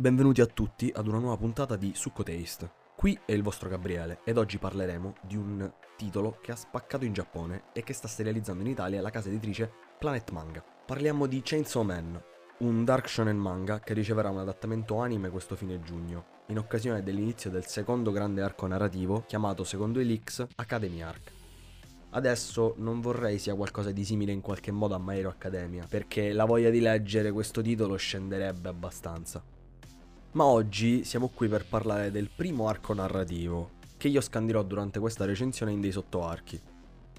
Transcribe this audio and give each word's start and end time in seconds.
Benvenuti 0.00 0.40
a 0.40 0.46
tutti 0.46 0.92
ad 0.94 1.08
una 1.08 1.18
nuova 1.18 1.36
puntata 1.36 1.74
di 1.74 1.90
Succo 1.92 2.22
Taste. 2.22 2.70
Qui 2.94 3.18
è 3.24 3.32
il 3.32 3.42
vostro 3.42 3.68
Gabriele 3.68 4.20
ed 4.22 4.38
oggi 4.38 4.56
parleremo 4.56 5.14
di 5.22 5.34
un 5.34 5.68
titolo 5.96 6.38
che 6.40 6.52
ha 6.52 6.54
spaccato 6.54 7.04
in 7.04 7.12
Giappone 7.12 7.64
e 7.72 7.82
che 7.82 7.94
sta 7.94 8.06
serializzando 8.06 8.62
in 8.62 8.68
Italia 8.68 9.00
la 9.00 9.10
casa 9.10 9.26
editrice 9.26 9.68
Planet 9.98 10.30
Manga. 10.30 10.62
Parliamo 10.86 11.26
di 11.26 11.40
Chainsaw 11.42 11.82
Man, 11.82 12.22
un 12.58 12.84
dark 12.84 13.08
shonen 13.08 13.36
manga 13.36 13.80
che 13.80 13.92
riceverà 13.92 14.30
un 14.30 14.38
adattamento 14.38 14.98
anime 14.98 15.30
questo 15.30 15.56
fine 15.56 15.80
giugno, 15.80 16.26
in 16.46 16.58
occasione 16.58 17.02
dell'inizio 17.02 17.50
del 17.50 17.66
secondo 17.66 18.12
grande 18.12 18.40
arco 18.40 18.68
narrativo 18.68 19.24
chiamato 19.26 19.64
secondo 19.64 19.98
Elix 19.98 20.46
Academy 20.54 21.02
Arc. 21.02 21.32
Adesso 22.10 22.74
non 22.76 23.00
vorrei 23.00 23.40
sia 23.40 23.56
qualcosa 23.56 23.90
di 23.90 24.04
simile 24.04 24.30
in 24.30 24.42
qualche 24.42 24.70
modo 24.70 24.94
a 24.94 25.00
My 25.00 25.18
Hero 25.18 25.28
Academia, 25.28 25.86
perché 25.88 26.32
la 26.32 26.44
voglia 26.44 26.70
di 26.70 26.78
leggere 26.78 27.32
questo 27.32 27.62
titolo 27.62 27.96
scenderebbe 27.96 28.68
abbastanza 28.68 29.42
ma 30.32 30.44
oggi 30.44 31.04
siamo 31.04 31.28
qui 31.28 31.48
per 31.48 31.64
parlare 31.64 32.10
del 32.10 32.28
primo 32.34 32.68
arco 32.68 32.92
narrativo, 32.92 33.70
che 33.96 34.08
io 34.08 34.20
scandirò 34.20 34.62
durante 34.62 34.98
questa 34.98 35.24
recensione 35.24 35.72
in 35.72 35.80
dei 35.80 35.90
sottoarchi. 35.90 36.60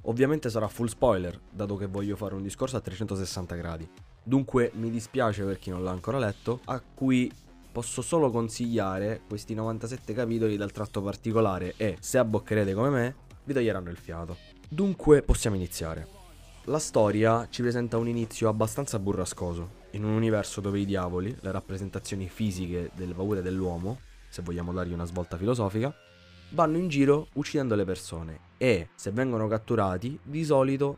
Ovviamente 0.03 0.49
sarà 0.49 0.67
full 0.67 0.87
spoiler, 0.87 1.39
dato 1.49 1.75
che 1.75 1.87
voglio 1.87 2.15
fare 2.15 2.35
un 2.35 2.43
discorso 2.43 2.77
a 2.77 2.81
360 2.81 3.55
gradi. 3.55 3.89
Dunque 4.23 4.71
mi 4.75 4.89
dispiace 4.89 5.43
per 5.43 5.57
chi 5.59 5.71
non 5.71 5.83
l'ha 5.83 5.91
ancora 5.91 6.19
letto, 6.19 6.61
a 6.65 6.81
cui 6.81 7.31
posso 7.71 8.01
solo 8.01 8.29
consigliare 8.31 9.21
questi 9.27 9.53
97 9.53 10.13
capitoli 10.13 10.55
dal 10.55 10.71
tratto 10.71 11.01
particolare 11.01 11.73
e, 11.77 11.97
se 11.99 12.17
abboccherete 12.17 12.73
come 12.73 12.89
me, 12.89 13.15
vi 13.43 13.53
toglieranno 13.53 13.89
il 13.89 13.97
fiato. 13.97 14.37
Dunque 14.67 15.23
possiamo 15.23 15.55
iniziare. 15.55 16.07
La 16.65 16.79
storia 16.79 17.47
ci 17.49 17.63
presenta 17.63 17.97
un 17.97 18.07
inizio 18.07 18.49
abbastanza 18.49 18.99
burrascoso, 18.99 19.78
in 19.91 20.03
un 20.03 20.11
universo 20.11 20.61
dove 20.61 20.79
i 20.79 20.85
diavoli, 20.85 21.35
le 21.39 21.51
rappresentazioni 21.51 22.27
fisiche 22.27 22.91
delle 22.93 23.13
paure 23.13 23.41
dell'uomo, 23.41 23.99
se 24.29 24.41
vogliamo 24.41 24.71
dargli 24.71 24.93
una 24.93 25.05
svolta 25.05 25.37
filosofica, 25.37 25.93
vanno 26.49 26.77
in 26.77 26.87
giro 26.87 27.27
uccidendo 27.33 27.75
le 27.75 27.85
persone 27.85 28.39
e, 28.57 28.89
se 28.95 29.11
vengono 29.11 29.47
catturati, 29.47 30.19
di 30.21 30.43
solito 30.43 30.97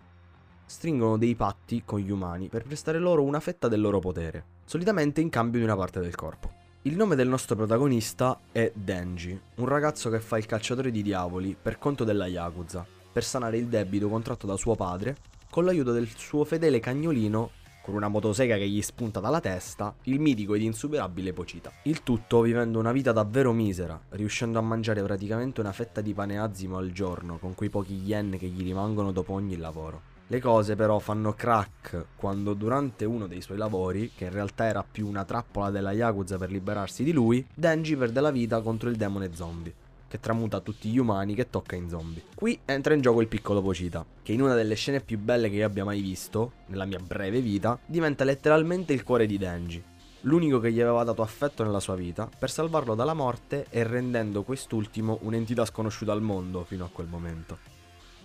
stringono 0.65 1.17
dei 1.17 1.35
patti 1.35 1.83
con 1.85 1.99
gli 1.99 2.11
umani 2.11 2.47
per 2.47 2.63
prestare 2.63 2.97
loro 2.97 3.23
una 3.23 3.39
fetta 3.39 3.67
del 3.67 3.81
loro 3.81 3.99
potere, 3.99 4.45
solitamente 4.65 5.21
in 5.21 5.29
cambio 5.29 5.59
di 5.59 5.65
una 5.65 5.75
parte 5.75 5.99
del 5.99 6.15
corpo. 6.15 6.59
Il 6.83 6.95
nome 6.95 7.15
del 7.15 7.27
nostro 7.27 7.55
protagonista 7.55 8.39
è 8.51 8.71
Denji, 8.73 9.39
un 9.55 9.67
ragazzo 9.67 10.09
che 10.09 10.19
fa 10.19 10.37
il 10.37 10.45
cacciatore 10.45 10.89
di 10.89 11.03
diavoli 11.03 11.55
per 11.61 11.77
conto 11.77 12.03
della 12.03 12.25
Yakuza, 12.25 12.85
per 13.11 13.23
sanare 13.23 13.57
il 13.57 13.67
debito 13.67 14.07
contratto 14.09 14.47
da 14.47 14.55
suo 14.55 14.75
padre 14.75 15.17
con 15.49 15.65
l'aiuto 15.65 15.91
del 15.91 16.07
suo 16.07 16.45
fedele 16.45 16.79
cagnolino 16.79 17.51
con 17.81 17.95
una 17.95 18.07
motosega 18.07 18.57
che 18.57 18.67
gli 18.67 18.81
spunta 18.81 19.19
dalla 19.19 19.39
testa, 19.39 19.93
il 20.03 20.19
mitico 20.19 20.53
ed 20.53 20.61
insuperabile 20.61 21.33
Pocita. 21.33 21.71
Il 21.83 22.03
tutto 22.03 22.41
vivendo 22.41 22.79
una 22.79 22.91
vita 22.91 23.11
davvero 23.11 23.51
misera, 23.51 23.99
riuscendo 24.09 24.59
a 24.59 24.61
mangiare 24.61 25.01
praticamente 25.01 25.59
una 25.59 25.71
fetta 25.71 26.01
di 26.01 26.13
pane 26.13 26.39
azimo 26.39 26.77
al 26.77 26.91
giorno 26.91 27.37
con 27.37 27.55
quei 27.55 27.69
pochi 27.69 28.01
yen 28.03 28.37
che 28.37 28.47
gli 28.47 28.63
rimangono 28.63 29.11
dopo 29.11 29.33
ogni 29.33 29.57
lavoro. 29.57 30.09
Le 30.27 30.39
cose 30.39 30.75
però 30.75 30.99
fanno 30.99 31.33
crack 31.33 32.05
quando 32.15 32.53
durante 32.53 33.03
uno 33.03 33.27
dei 33.27 33.41
suoi 33.41 33.57
lavori, 33.57 34.11
che 34.15 34.25
in 34.25 34.31
realtà 34.31 34.65
era 34.65 34.85
più 34.89 35.07
una 35.07 35.25
trappola 35.25 35.69
della 35.69 35.91
Yakuza 35.91 36.37
per 36.37 36.51
liberarsi 36.51 37.03
di 37.03 37.11
lui, 37.11 37.45
Denji 37.53 37.97
perde 37.97 38.21
la 38.21 38.31
vita 38.31 38.61
contro 38.61 38.89
il 38.89 38.95
demone 38.95 39.33
zombie 39.33 39.73
che 40.11 40.19
tramuta 40.19 40.59
tutti 40.59 40.89
gli 40.89 40.97
umani 40.97 41.35
che 41.35 41.49
tocca 41.49 41.77
in 41.77 41.87
zombie. 41.87 42.23
Qui 42.35 42.59
entra 42.65 42.93
in 42.93 42.99
gioco 42.99 43.21
il 43.21 43.29
piccolo 43.29 43.61
Pocita, 43.61 44.05
che 44.21 44.33
in 44.33 44.41
una 44.41 44.55
delle 44.55 44.75
scene 44.75 44.99
più 44.99 45.17
belle 45.17 45.49
che 45.49 45.55
io 45.55 45.65
abbia 45.65 45.85
mai 45.85 46.01
visto, 46.01 46.51
nella 46.65 46.83
mia 46.83 46.99
breve 46.99 47.39
vita, 47.39 47.79
diventa 47.85 48.25
letteralmente 48.25 48.91
il 48.91 49.03
cuore 49.03 49.25
di 49.25 49.37
Denji, 49.37 49.81
l'unico 50.23 50.59
che 50.59 50.73
gli 50.73 50.81
aveva 50.81 51.05
dato 51.05 51.21
affetto 51.21 51.63
nella 51.63 51.79
sua 51.79 51.95
vita, 51.95 52.29
per 52.37 52.51
salvarlo 52.51 52.93
dalla 52.93 53.13
morte 53.13 53.67
e 53.69 53.83
rendendo 53.83 54.43
quest'ultimo 54.43 55.19
un'entità 55.21 55.63
sconosciuta 55.63 56.11
al 56.11 56.21
mondo 56.21 56.65
fino 56.65 56.83
a 56.83 56.89
quel 56.91 57.07
momento. 57.07 57.70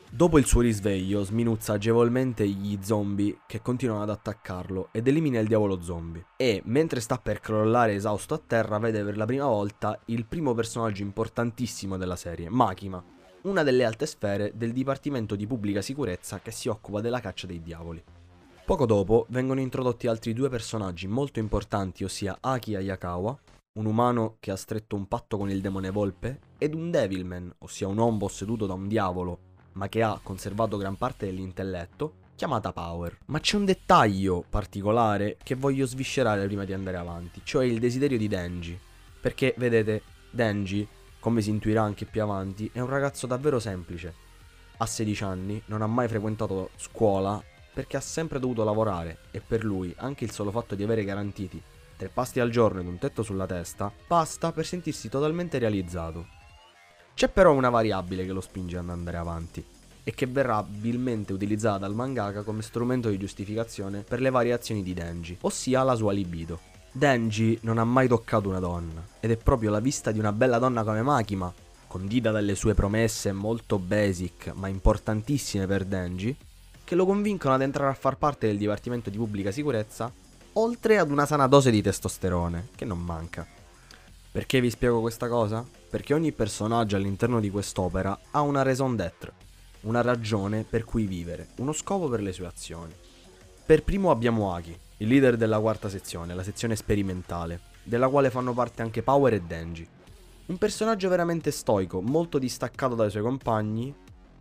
Dopo 0.08 0.38
il 0.38 0.46
suo 0.46 0.60
risveglio, 0.60 1.24
sminuzza 1.24 1.74
agevolmente 1.74 2.48
gli 2.48 2.78
zombie 2.80 3.38
che 3.44 3.60
continuano 3.60 4.02
ad 4.02 4.10
attaccarlo 4.10 4.88
ed 4.92 5.08
elimina 5.08 5.40
il 5.40 5.48
diavolo 5.48 5.82
zombie. 5.82 6.24
E, 6.36 6.62
mentre 6.64 7.00
sta 7.00 7.18
per 7.18 7.40
crollare 7.40 7.94
esausto 7.94 8.32
a 8.32 8.40
terra, 8.44 8.78
vede 8.78 9.04
per 9.04 9.16
la 9.16 9.26
prima 9.26 9.46
volta 9.46 9.98
il 10.06 10.24
primo 10.24 10.54
personaggio 10.54 11.02
importantissimo 11.02 11.98
della 11.98 12.16
serie, 12.16 12.48
Makima, 12.48 13.02
una 13.42 13.62
delle 13.62 13.84
alte 13.84 14.06
sfere 14.06 14.52
del 14.54 14.72
Dipartimento 14.72 15.36
di 15.36 15.46
Pubblica 15.46 15.82
Sicurezza 15.82 16.38
che 16.38 16.50
si 16.50 16.68
occupa 16.68 17.00
della 17.00 17.20
caccia 17.20 17.46
dei 17.46 17.60
diavoli. 17.60 18.02
Poco 18.64 18.86
dopo 18.86 19.26
vengono 19.28 19.60
introdotti 19.60 20.06
altri 20.06 20.32
due 20.32 20.48
personaggi 20.48 21.06
molto 21.08 21.40
importanti, 21.40 22.04
ossia 22.04 22.38
Aki 22.40 22.76
Ayakawa, 22.76 23.38
un 23.74 23.84
umano 23.84 24.36
che 24.40 24.50
ha 24.50 24.56
stretto 24.56 24.96
un 24.96 25.06
patto 25.06 25.36
con 25.36 25.50
il 25.50 25.60
demone 25.60 25.90
volpe, 25.90 26.40
ed 26.58 26.74
un 26.74 26.90
Devilman, 26.90 27.52
ossia 27.58 27.86
un 27.86 27.98
uomo 27.98 28.16
posseduto 28.16 28.66
da 28.66 28.72
un 28.72 28.88
diavolo 28.88 29.54
ma 29.76 29.88
che 29.88 30.02
ha 30.02 30.20
conservato 30.22 30.76
gran 30.76 30.96
parte 30.96 31.26
dell'intelletto, 31.26 32.14
chiamata 32.34 32.72
Power. 32.72 33.18
Ma 33.26 33.40
c'è 33.40 33.56
un 33.56 33.64
dettaglio 33.64 34.44
particolare 34.48 35.36
che 35.42 35.54
voglio 35.54 35.86
sviscerare 35.86 36.44
prima 36.46 36.64
di 36.64 36.72
andare 36.72 36.96
avanti, 36.96 37.40
cioè 37.44 37.64
il 37.64 37.78
desiderio 37.78 38.18
di 38.18 38.28
Denji. 38.28 38.78
Perché, 39.20 39.54
vedete, 39.56 40.02
Denji, 40.30 40.86
come 41.18 41.40
si 41.40 41.50
intuirà 41.50 41.82
anche 41.82 42.04
più 42.04 42.22
avanti, 42.22 42.68
è 42.72 42.80
un 42.80 42.88
ragazzo 42.88 43.26
davvero 43.26 43.58
semplice. 43.58 44.14
Ha 44.78 44.86
16 44.86 45.24
anni, 45.24 45.62
non 45.66 45.82
ha 45.82 45.86
mai 45.86 46.08
frequentato 46.08 46.70
scuola 46.76 47.42
perché 47.72 47.96
ha 47.96 48.00
sempre 48.00 48.38
dovuto 48.38 48.64
lavorare 48.64 49.18
e 49.30 49.40
per 49.40 49.62
lui 49.64 49.92
anche 49.98 50.24
il 50.24 50.30
solo 50.30 50.50
fatto 50.50 50.74
di 50.74 50.82
avere 50.82 51.04
garantiti 51.04 51.62
tre 51.96 52.08
pasti 52.08 52.40
al 52.40 52.50
giorno 52.50 52.80
ed 52.80 52.86
un 52.86 52.98
tetto 52.98 53.22
sulla 53.22 53.46
testa 53.46 53.92
basta 54.06 54.52
per 54.52 54.66
sentirsi 54.66 55.08
totalmente 55.08 55.58
realizzato. 55.58 56.35
C'è 57.16 57.30
però 57.30 57.54
una 57.54 57.70
variabile 57.70 58.26
che 58.26 58.32
lo 58.32 58.42
spinge 58.42 58.76
ad 58.76 58.90
andare 58.90 59.16
avanti 59.16 59.64
e 60.04 60.12
che 60.12 60.26
verrà 60.26 60.58
abilmente 60.58 61.32
utilizzata 61.32 61.78
dal 61.78 61.94
mangaka 61.94 62.42
come 62.42 62.60
strumento 62.60 63.08
di 63.08 63.16
giustificazione 63.16 64.00
per 64.06 64.20
le 64.20 64.28
variazioni 64.28 64.82
di 64.82 64.92
Denji, 64.92 65.38
ossia 65.40 65.82
la 65.82 65.94
sua 65.94 66.12
libido. 66.12 66.60
Denji 66.92 67.58
non 67.62 67.78
ha 67.78 67.84
mai 67.84 68.06
toccato 68.06 68.50
una 68.50 68.58
donna 68.58 69.02
ed 69.18 69.30
è 69.30 69.38
proprio 69.38 69.70
la 69.70 69.80
vista 69.80 70.12
di 70.12 70.18
una 70.18 70.30
bella 70.30 70.58
donna 70.58 70.84
come 70.84 71.00
Makima, 71.00 71.50
condita 71.86 72.32
dalle 72.32 72.54
sue 72.54 72.74
promesse 72.74 73.32
molto 73.32 73.78
basic 73.78 74.52
ma 74.54 74.68
importantissime 74.68 75.66
per 75.66 75.86
Denji, 75.86 76.36
che 76.84 76.94
lo 76.94 77.06
convincono 77.06 77.54
ad 77.54 77.62
entrare 77.62 77.92
a 77.92 77.94
far 77.94 78.18
parte 78.18 78.46
del 78.46 78.58
Dipartimento 78.58 79.08
di 79.08 79.16
Pubblica 79.16 79.50
Sicurezza, 79.50 80.12
oltre 80.52 80.98
ad 80.98 81.10
una 81.10 81.24
sana 81.24 81.46
dose 81.46 81.70
di 81.70 81.80
testosterone, 81.80 82.68
che 82.76 82.84
non 82.84 83.02
manca. 83.02 83.55
Perché 84.36 84.60
vi 84.60 84.68
spiego 84.68 85.00
questa 85.00 85.28
cosa? 85.28 85.64
Perché 85.88 86.12
ogni 86.12 86.30
personaggio 86.30 86.96
all'interno 86.96 87.40
di 87.40 87.48
quest'opera 87.48 88.18
ha 88.32 88.42
una 88.42 88.60
raison 88.60 88.94
d'être, 88.94 89.32
una 89.84 90.02
ragione 90.02 90.62
per 90.68 90.84
cui 90.84 91.06
vivere, 91.06 91.48
uno 91.56 91.72
scopo 91.72 92.06
per 92.10 92.20
le 92.20 92.34
sue 92.34 92.44
azioni. 92.44 92.92
Per 93.64 93.82
primo 93.82 94.10
abbiamo 94.10 94.54
Aki, 94.54 94.78
il 94.98 95.08
leader 95.08 95.38
della 95.38 95.58
quarta 95.58 95.88
sezione, 95.88 96.34
la 96.34 96.42
sezione 96.42 96.76
sperimentale, 96.76 97.60
della 97.82 98.08
quale 98.08 98.28
fanno 98.28 98.52
parte 98.52 98.82
anche 98.82 99.02
Power 99.02 99.32
e 99.32 99.40
Denji. 99.40 99.88
Un 100.48 100.58
personaggio 100.58 101.08
veramente 101.08 101.50
stoico, 101.50 102.02
molto 102.02 102.38
distaccato 102.38 102.94
dai 102.94 103.08
suoi 103.08 103.22
compagni, 103.22 103.94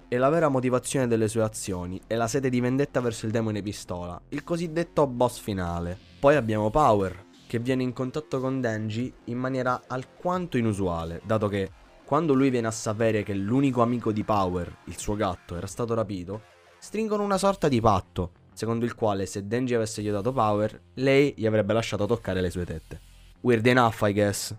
e 0.09 0.17
la 0.17 0.27
vera 0.27 0.49
motivazione 0.49 1.07
delle 1.07 1.29
sue 1.29 1.41
azioni 1.41 2.01
è 2.05 2.15
la 2.15 2.27
sete 2.27 2.49
di 2.49 2.59
vendetta 2.59 2.99
verso 2.99 3.27
il 3.27 3.31
demone 3.31 3.61
pistola, 3.61 4.21
il 4.27 4.43
cosiddetto 4.43 5.07
boss 5.07 5.39
finale. 5.39 5.97
Poi 6.19 6.35
abbiamo 6.35 6.69
Power, 6.69 7.24
che 7.55 7.61
viene 7.61 7.83
in 7.83 7.93
contatto 7.93 8.41
con 8.41 8.59
Denji 8.59 9.13
in 9.25 9.37
maniera 9.37 9.83
alquanto 9.87 10.57
inusuale, 10.57 11.21
dato 11.23 11.47
che 11.47 11.71
quando 12.03 12.33
lui 12.33 12.49
viene 12.49 12.67
a 12.67 12.71
sapere 12.71 13.23
che 13.23 13.33
l'unico 13.33 13.81
amico 13.81 14.11
di 14.11 14.25
Power, 14.25 14.79
il 14.85 14.97
suo 14.97 15.15
gatto, 15.15 15.55
era 15.55 15.65
stato 15.65 15.93
rapito, 15.93 16.41
stringono 16.79 17.23
una 17.23 17.37
sorta 17.37 17.69
di 17.69 17.79
patto, 17.79 18.31
secondo 18.51 18.83
il 18.83 18.93
quale 18.93 19.25
se 19.25 19.47
Denji 19.47 19.73
avesse 19.73 20.01
aiutato 20.01 20.33
Power, 20.33 20.81
lei 20.95 21.33
gli 21.37 21.45
avrebbe 21.45 21.71
lasciato 21.71 22.05
toccare 22.05 22.41
le 22.41 22.49
sue 22.49 22.65
tette. 22.65 22.99
Weird 23.39 23.65
enough, 23.65 24.01
I 24.01 24.11
guess. 24.11 24.53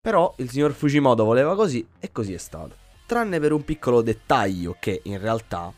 Però 0.00 0.32
il 0.38 0.48
signor 0.48 0.72
Fujimoto 0.72 1.24
voleva 1.24 1.54
così 1.54 1.86
e 1.98 2.10
così 2.10 2.32
è 2.32 2.38
stato. 2.38 2.76
Tranne 3.04 3.40
per 3.40 3.52
un 3.52 3.62
piccolo 3.62 4.00
dettaglio 4.00 4.74
che 4.80 5.02
in 5.04 5.20
realtà 5.20 5.70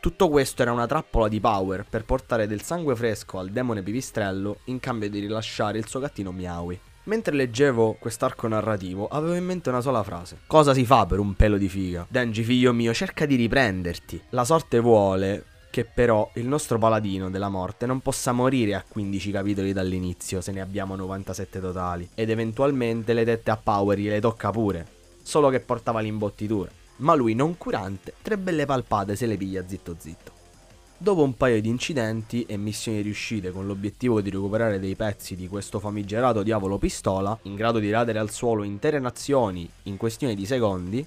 tutto 0.00 0.28
questo 0.28 0.62
era 0.62 0.70
una 0.70 0.86
trappola 0.86 1.26
di 1.26 1.40
Power 1.40 1.84
per 1.88 2.04
portare 2.04 2.46
del 2.46 2.62
sangue 2.62 2.94
fresco 2.94 3.38
al 3.38 3.50
demone 3.50 3.82
pipistrello 3.82 4.58
in 4.64 4.78
cambio 4.78 5.10
di 5.10 5.18
rilasciare 5.18 5.78
il 5.78 5.88
suo 5.88 5.98
gattino 5.98 6.30
Miaui. 6.30 6.78
Mentre 7.04 7.34
leggevo 7.34 7.96
quest'arco 7.98 8.46
narrativo 8.46 9.08
avevo 9.08 9.34
in 9.34 9.44
mente 9.44 9.70
una 9.70 9.80
sola 9.80 10.04
frase. 10.04 10.40
Cosa 10.46 10.72
si 10.72 10.84
fa 10.84 11.04
per 11.06 11.18
un 11.18 11.34
pelo 11.34 11.56
di 11.56 11.68
figa? 11.68 12.06
Denji 12.08 12.44
figlio 12.44 12.72
mio 12.72 12.94
cerca 12.94 13.26
di 13.26 13.34
riprenderti. 13.34 14.22
La 14.30 14.44
sorte 14.44 14.78
vuole 14.78 15.44
che 15.70 15.84
però 15.84 16.30
il 16.34 16.46
nostro 16.46 16.78
paladino 16.78 17.28
della 17.28 17.48
morte 17.48 17.84
non 17.84 18.00
possa 18.00 18.32
morire 18.32 18.74
a 18.74 18.84
15 18.86 19.30
capitoli 19.32 19.72
dall'inizio 19.72 20.40
se 20.40 20.52
ne 20.52 20.60
abbiamo 20.60 20.94
97 20.96 21.60
totali 21.60 22.08
ed 22.14 22.30
eventualmente 22.30 23.12
le 23.12 23.24
tette 23.24 23.50
a 23.50 23.56
Power 23.56 23.98
gliele 23.98 24.20
tocca 24.20 24.50
pure, 24.50 24.86
solo 25.22 25.50
che 25.50 25.60
portava 25.60 26.00
l'imbottitura 26.00 26.77
ma 26.98 27.14
lui 27.14 27.34
non 27.34 27.58
curante, 27.58 28.14
tre 28.22 28.38
belle 28.38 28.64
palpate 28.64 29.16
se 29.16 29.26
le 29.26 29.36
piglia 29.36 29.66
zitto 29.66 29.96
zitto. 29.98 30.32
Dopo 31.00 31.22
un 31.22 31.36
paio 31.36 31.60
di 31.60 31.68
incidenti 31.68 32.44
e 32.44 32.56
missioni 32.56 33.02
riuscite 33.02 33.52
con 33.52 33.66
l'obiettivo 33.66 34.20
di 34.20 34.30
recuperare 34.30 34.80
dei 34.80 34.96
pezzi 34.96 35.36
di 35.36 35.46
questo 35.46 35.78
famigerato 35.78 36.42
diavolo 36.42 36.76
pistola, 36.76 37.38
in 37.42 37.54
grado 37.54 37.78
di 37.78 37.88
radere 37.88 38.18
al 38.18 38.30
suolo 38.30 38.64
intere 38.64 38.98
nazioni 38.98 39.68
in 39.84 39.96
questione 39.96 40.34
di 40.34 40.44
secondi, 40.44 41.06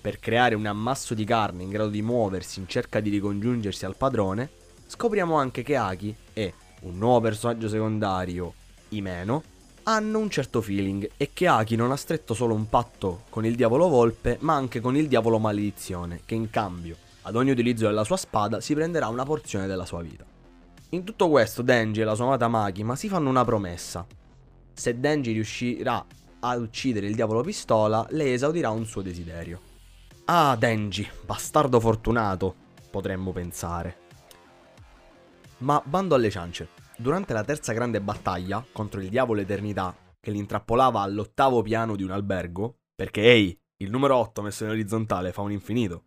per 0.00 0.18
creare 0.18 0.56
un 0.56 0.66
ammasso 0.66 1.14
di 1.14 1.24
carne 1.24 1.62
in 1.62 1.68
grado 1.68 1.90
di 1.90 2.02
muoversi 2.02 2.58
in 2.58 2.66
cerca 2.66 2.98
di 2.98 3.10
ricongiungersi 3.10 3.84
al 3.84 3.96
padrone, 3.96 4.50
scopriamo 4.88 5.36
anche 5.36 5.62
che 5.62 5.76
Aki 5.76 6.16
e 6.32 6.54
un 6.80 6.98
nuovo 6.98 7.20
personaggio 7.20 7.68
secondario, 7.68 8.54
Imeno, 8.88 9.44
hanno 9.84 10.18
un 10.18 10.30
certo 10.30 10.60
feeling 10.60 11.10
e 11.16 11.30
che 11.32 11.46
Aki 11.46 11.76
non 11.76 11.90
ha 11.90 11.96
stretto 11.96 12.34
solo 12.34 12.54
un 12.54 12.68
patto 12.68 13.22
con 13.28 13.44
il 13.44 13.56
diavolo 13.56 13.88
volpe, 13.88 14.36
ma 14.40 14.54
anche 14.54 14.80
con 14.80 14.96
il 14.96 15.08
diavolo 15.08 15.38
maledizione, 15.38 16.20
che 16.24 16.34
in 16.34 16.50
cambio 16.50 16.96
ad 17.22 17.36
ogni 17.36 17.50
utilizzo 17.50 17.86
della 17.86 18.04
sua 18.04 18.16
spada 18.16 18.60
si 18.60 18.74
prenderà 18.74 19.08
una 19.08 19.24
porzione 19.24 19.66
della 19.66 19.84
sua 19.84 20.02
vita. 20.02 20.24
In 20.90 21.04
tutto 21.04 21.28
questo 21.28 21.62
Denji 21.62 22.00
e 22.00 22.04
la 22.04 22.14
sua 22.14 22.26
amata 22.26 22.48
Makima 22.48 22.96
si 22.96 23.08
fanno 23.08 23.28
una 23.28 23.44
promessa. 23.44 24.06
Se 24.74 24.98
Denji 24.98 25.32
riuscirà 25.32 26.04
ad 26.40 26.60
uccidere 26.60 27.06
il 27.06 27.14
diavolo 27.14 27.42
pistola, 27.42 28.06
lei 28.10 28.32
esaudirà 28.32 28.70
un 28.70 28.84
suo 28.84 29.02
desiderio. 29.02 29.60
Ah, 30.26 30.56
Denji, 30.56 31.08
bastardo 31.24 31.80
fortunato, 31.80 32.54
potremmo 32.90 33.32
pensare. 33.32 33.96
Ma 35.58 35.80
bando 35.84 36.14
alle 36.14 36.30
ciance. 36.30 36.81
Durante 36.96 37.32
la 37.32 37.42
terza 37.42 37.72
grande 37.72 38.00
battaglia 38.00 38.64
contro 38.70 39.00
il 39.00 39.08
diavolo 39.08 39.40
Eternità, 39.40 39.96
che 40.20 40.30
li 40.30 40.38
intrappolava 40.38 41.00
all'ottavo 41.00 41.62
piano 41.62 41.96
di 41.96 42.02
un 42.02 42.10
albergo, 42.10 42.76
perché 42.94 43.22
ehi, 43.22 43.58
il 43.78 43.90
numero 43.90 44.16
8 44.16 44.42
messo 44.42 44.64
in 44.64 44.70
orizzontale 44.70 45.32
fa 45.32 45.40
un 45.40 45.50
infinito, 45.50 46.04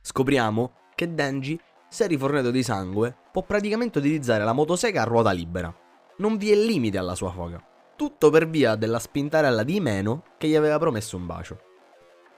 scopriamo 0.00 0.72
che 0.94 1.14
Denji, 1.14 1.58
se 1.88 2.06
rifornato 2.06 2.50
di 2.50 2.62
sangue, 2.62 3.14
può 3.30 3.42
praticamente 3.42 3.98
utilizzare 3.98 4.44
la 4.44 4.52
motosega 4.52 5.02
a 5.02 5.04
ruota 5.04 5.30
libera. 5.30 5.72
Non 6.16 6.36
vi 6.36 6.50
è 6.50 6.56
limite 6.56 6.98
alla 6.98 7.14
sua 7.14 7.30
foga. 7.30 7.64
Tutto 7.94 8.30
per 8.30 8.48
via 8.48 8.74
della 8.74 8.98
spintarella 8.98 9.62
di 9.62 9.78
meno 9.78 10.24
che 10.38 10.48
gli 10.48 10.56
aveva 10.56 10.78
promesso 10.78 11.16
un 11.16 11.26
bacio. 11.26 11.60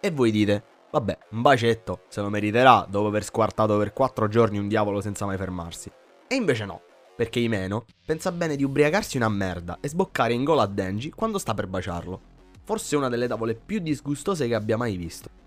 E 0.00 0.10
voi 0.10 0.30
dite, 0.30 0.64
vabbè, 0.90 1.18
un 1.30 1.40
bacetto 1.40 2.02
se 2.08 2.20
lo 2.20 2.28
meriterà 2.28 2.86
dopo 2.88 3.06
aver 3.06 3.24
squartato 3.24 3.78
per 3.78 3.92
4 3.92 4.28
giorni 4.28 4.58
un 4.58 4.68
diavolo 4.68 5.00
senza 5.00 5.24
mai 5.24 5.36
fermarsi. 5.36 5.90
E 6.26 6.34
invece 6.34 6.64
no, 6.64 6.82
perché 7.14 7.38
Imeno 7.38 7.84
pensa 8.04 8.32
bene 8.32 8.56
di 8.56 8.64
ubriacarsi 8.64 9.16
una 9.16 9.28
merda 9.28 9.78
e 9.80 9.88
sboccare 9.88 10.32
in 10.32 10.44
gola 10.44 10.62
a 10.62 10.66
Denji 10.66 11.10
quando 11.10 11.38
sta 11.38 11.54
per 11.54 11.66
baciarlo. 11.66 12.32
Forse 12.64 12.96
una 12.96 13.08
delle 13.08 13.28
tavole 13.28 13.54
più 13.54 13.78
disgustose 13.78 14.48
che 14.48 14.54
abbia 14.54 14.76
mai 14.76 14.96
visto. 14.96 15.42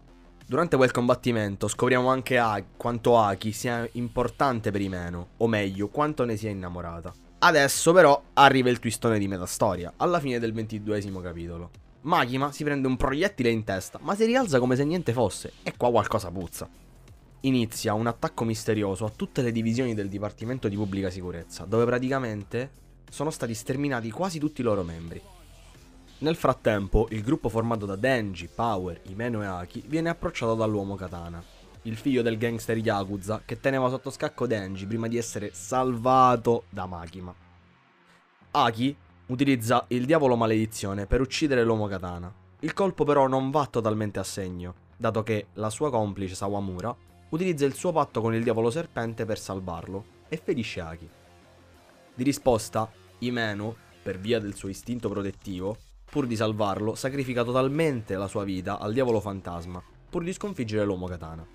Durante 0.46 0.78
quel 0.78 0.92
combattimento 0.92 1.68
scopriamo 1.68 2.08
anche 2.08 2.38
a- 2.38 2.64
quanto 2.78 3.18
Aki 3.20 3.52
sia 3.52 3.88
importante 3.94 4.72
per 4.72 4.80
Imeno, 4.80 5.30
o 5.38 5.48
meglio, 5.48 5.90
quanto 5.90 6.24
ne 6.24 6.38
sia 6.38 6.50
innamorata. 6.50 7.14
Adesso 7.40 7.92
però 7.92 8.22
arriva 8.34 8.70
il 8.70 8.80
twistone 8.80 9.20
di 9.20 9.28
metastoria, 9.28 9.94
alla 9.98 10.20
fine 10.20 10.40
del 10.40 10.54
ventiduesimo 10.54 11.20
capitolo. 11.20 11.72
Makima 12.02 12.54
si 12.54 12.64
prende 12.64 12.88
un 12.88 12.96
proiettile 12.96 13.50
in 13.50 13.66
testa, 13.66 14.00
ma 14.02 14.16
si 14.16 14.26
rialza 14.26 14.60
come 14.60 14.78
se 14.78 14.86
niente 14.86 15.12
fosse, 15.12 15.52
e 15.64 15.74
qua 15.76 15.92
qualcosa 15.92 16.32
puzza 16.32 16.70
inizia 17.42 17.94
un 17.94 18.08
attacco 18.08 18.44
misterioso 18.44 19.06
a 19.06 19.10
tutte 19.10 19.42
le 19.42 19.52
divisioni 19.52 19.94
del 19.94 20.10
Dipartimento 20.10 20.68
di 20.68 20.76
Pubblica 20.76 21.10
Sicurezza, 21.10 21.66
dove 21.66 21.86
praticamente 21.86 22.72
sono 23.10 23.30
stati 23.30 23.54
sterminati 23.54 24.10
quasi 24.12 24.40
tutti 24.40 24.62
i 24.62 24.64
loro 24.64 24.84
membri. 24.84 25.22
Nel 26.20 26.36
frattempo, 26.36 27.08
il 27.12 27.22
gruppo 27.22 27.48
formato 27.48 27.86
da 27.86 27.96
Denji, 27.96 28.50
Power, 28.54 29.02
Imeno 29.06 29.44
e 29.44 29.46
Aki 29.46 29.84
viene 29.88 30.10
approcciato 30.10 30.56
dall'uomo 30.56 30.96
Katana, 30.96 31.44
il 31.84 31.96
figlio 31.96 32.24
del 32.24 32.38
gangster 32.38 32.78
Yakuza 32.78 33.44
che 33.46 33.60
teneva 33.60 33.88
sotto 33.90 34.10
scacco 34.10 34.48
Denji 34.48 34.88
prima 34.88 35.08
di 35.08 35.18
essere 35.18 35.52
salvato 35.54 36.64
da 36.70 36.88
Makima. 36.88 37.34
Aki 38.52 38.98
utilizza 39.28 39.86
il 39.90 40.06
diavolo 40.06 40.36
maledizione 40.36 41.06
per 41.06 41.22
uccidere 41.22 41.64
l'uomo 41.64 41.88
Katana. 41.88 42.34
Il 42.62 42.74
colpo 42.74 43.04
però 43.04 43.28
non 43.28 43.52
va 43.52 43.68
totalmente 43.68 44.18
a 44.18 44.24
segno, 44.24 44.74
dato 44.98 45.22
che 45.22 45.48
la 45.54 45.70
sua 45.70 45.92
complice 45.92 46.34
Sawamura 46.34 46.96
utilizza 47.30 47.66
il 47.66 47.74
suo 47.74 47.92
patto 47.92 48.22
con 48.22 48.34
il 48.34 48.44
diavolo 48.44 48.70
serpente 48.70 49.26
per 49.26 49.40
salvarlo 49.40 50.06
e 50.30 50.38
ferisce 50.38 50.82
Aki. 50.82 51.10
Di 52.16 52.24
risposta, 52.24 52.90
Imeno, 53.20 53.76
per 54.02 54.20
via 54.20 54.40
del 54.40 54.56
suo 54.56 54.70
istinto 54.70 55.10
protettivo, 55.10 55.78
pur 56.10 56.26
di 56.28 56.36
salvarlo, 56.36 56.96
sacrifica 56.96 57.44
totalmente 57.44 58.16
la 58.16 58.28
sua 58.28 58.44
vita 58.44 58.80
al 58.80 58.94
diavolo 58.94 59.20
fantasma, 59.20 59.84
pur 60.10 60.24
di 60.24 60.34
sconfiggere 60.34 60.86
l'uomo 60.86 61.08
katana. 61.08 61.46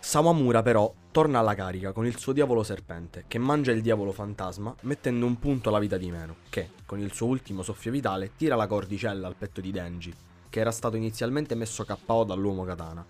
Sawamura 0.00 0.62
però 0.62 0.92
torna 1.10 1.40
alla 1.40 1.54
carica 1.54 1.92
con 1.92 2.06
il 2.06 2.18
suo 2.18 2.32
diavolo 2.32 2.62
serpente, 2.62 3.24
che 3.28 3.38
mangia 3.38 3.72
il 3.72 3.82
diavolo 3.82 4.12
fantasma 4.12 4.74
mettendo 4.82 5.26
un 5.26 5.38
punto 5.38 5.68
alla 5.68 5.78
vita 5.78 5.96
di 5.96 6.10
Meno, 6.10 6.36
che, 6.48 6.70
con 6.86 6.98
il 7.00 7.12
suo 7.12 7.26
ultimo 7.26 7.62
soffio 7.62 7.90
vitale, 7.90 8.32
tira 8.36 8.56
la 8.56 8.66
cordicella 8.66 9.26
al 9.26 9.36
petto 9.36 9.60
di 9.60 9.70
Denji, 9.70 10.14
che 10.48 10.60
era 10.60 10.70
stato 10.70 10.96
inizialmente 10.96 11.54
messo 11.54 11.84
KO 11.84 12.24
dall'uomo 12.24 12.64
katana, 12.64 13.04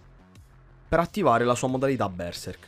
per 0.88 1.00
attivare 1.00 1.44
la 1.44 1.55
sua 1.55 1.69
modalità 1.69 2.08
Berserk. 2.08 2.67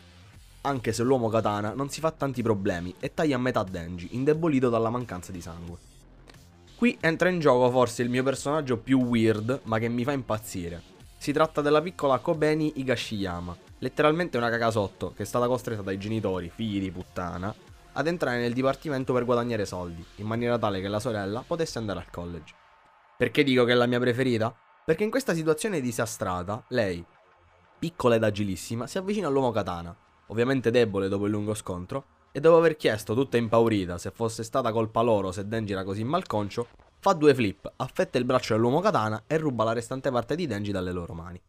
Anche 0.62 0.92
se 0.92 1.02
l'uomo 1.02 1.28
katana 1.28 1.72
non 1.72 1.88
si 1.88 2.00
fa 2.00 2.10
tanti 2.10 2.42
problemi 2.42 2.94
e 3.00 3.14
taglia 3.14 3.36
a 3.36 3.38
metà 3.38 3.62
Denji, 3.62 4.08
indebolito 4.12 4.68
dalla 4.68 4.90
mancanza 4.90 5.32
di 5.32 5.40
sangue. 5.40 5.78
Qui 6.76 6.98
entra 7.00 7.28
in 7.30 7.40
gioco 7.40 7.70
forse 7.70 8.02
il 8.02 8.10
mio 8.10 8.22
personaggio 8.22 8.76
più 8.76 9.00
weird, 9.00 9.60
ma 9.64 9.78
che 9.78 9.88
mi 9.88 10.04
fa 10.04 10.12
impazzire. 10.12 10.82
Si 11.16 11.32
tratta 11.32 11.60
della 11.60 11.82
piccola 11.82 12.18
Kobeni 12.18 12.72
Higashiyama, 12.76 13.56
letteralmente 13.78 14.36
una 14.36 14.50
cagasotto 14.50 15.12
che 15.14 15.22
è 15.22 15.26
stata 15.26 15.46
costretta 15.46 15.82
dai 15.82 15.98
genitori, 15.98 16.50
figli 16.54 16.80
di 16.80 16.90
puttana, 16.90 17.54
ad 17.92 18.06
entrare 18.06 18.38
nel 18.38 18.52
dipartimento 18.52 19.12
per 19.12 19.24
guadagnare 19.24 19.66
soldi, 19.66 20.04
in 20.16 20.26
maniera 20.26 20.58
tale 20.58 20.80
che 20.80 20.88
la 20.88 21.00
sorella 21.00 21.44
potesse 21.46 21.78
andare 21.78 21.98
al 21.98 22.10
college. 22.10 22.54
Perché 23.16 23.44
dico 23.44 23.64
che 23.64 23.72
è 23.72 23.74
la 23.74 23.86
mia 23.86 24.00
preferita? 24.00 24.54
Perché 24.84 25.04
in 25.04 25.10
questa 25.10 25.34
situazione 25.34 25.80
disastrata, 25.80 26.64
lei, 26.68 27.04
piccola 27.80 28.16
ed 28.16 28.22
agilissima, 28.22 28.86
si 28.86 28.98
avvicina 28.98 29.26
all'uomo 29.26 29.50
katana, 29.50 29.96
ovviamente 30.26 30.70
debole 30.70 31.08
dopo 31.08 31.24
il 31.24 31.30
lungo 31.32 31.54
scontro, 31.54 32.04
e 32.30 32.38
dopo 32.38 32.58
aver 32.58 32.76
chiesto 32.76 33.14
tutta 33.14 33.38
impaurita 33.38 33.96
se 33.96 34.12
fosse 34.12 34.44
stata 34.44 34.70
colpa 34.70 35.00
loro 35.00 35.32
se 35.32 35.48
Denji 35.48 35.72
era 35.72 35.82
così 35.82 36.04
malconcio, 36.04 36.68
fa 36.98 37.14
due 37.14 37.34
flip, 37.34 37.72
affetta 37.76 38.18
il 38.18 38.26
braccio 38.26 38.52
dell'uomo 38.52 38.80
katana 38.80 39.24
e 39.26 39.38
ruba 39.38 39.64
la 39.64 39.72
restante 39.72 40.10
parte 40.10 40.36
di 40.36 40.46
Denji 40.46 40.70
dalle 40.70 40.92
loro 40.92 41.14
mani. 41.14 41.40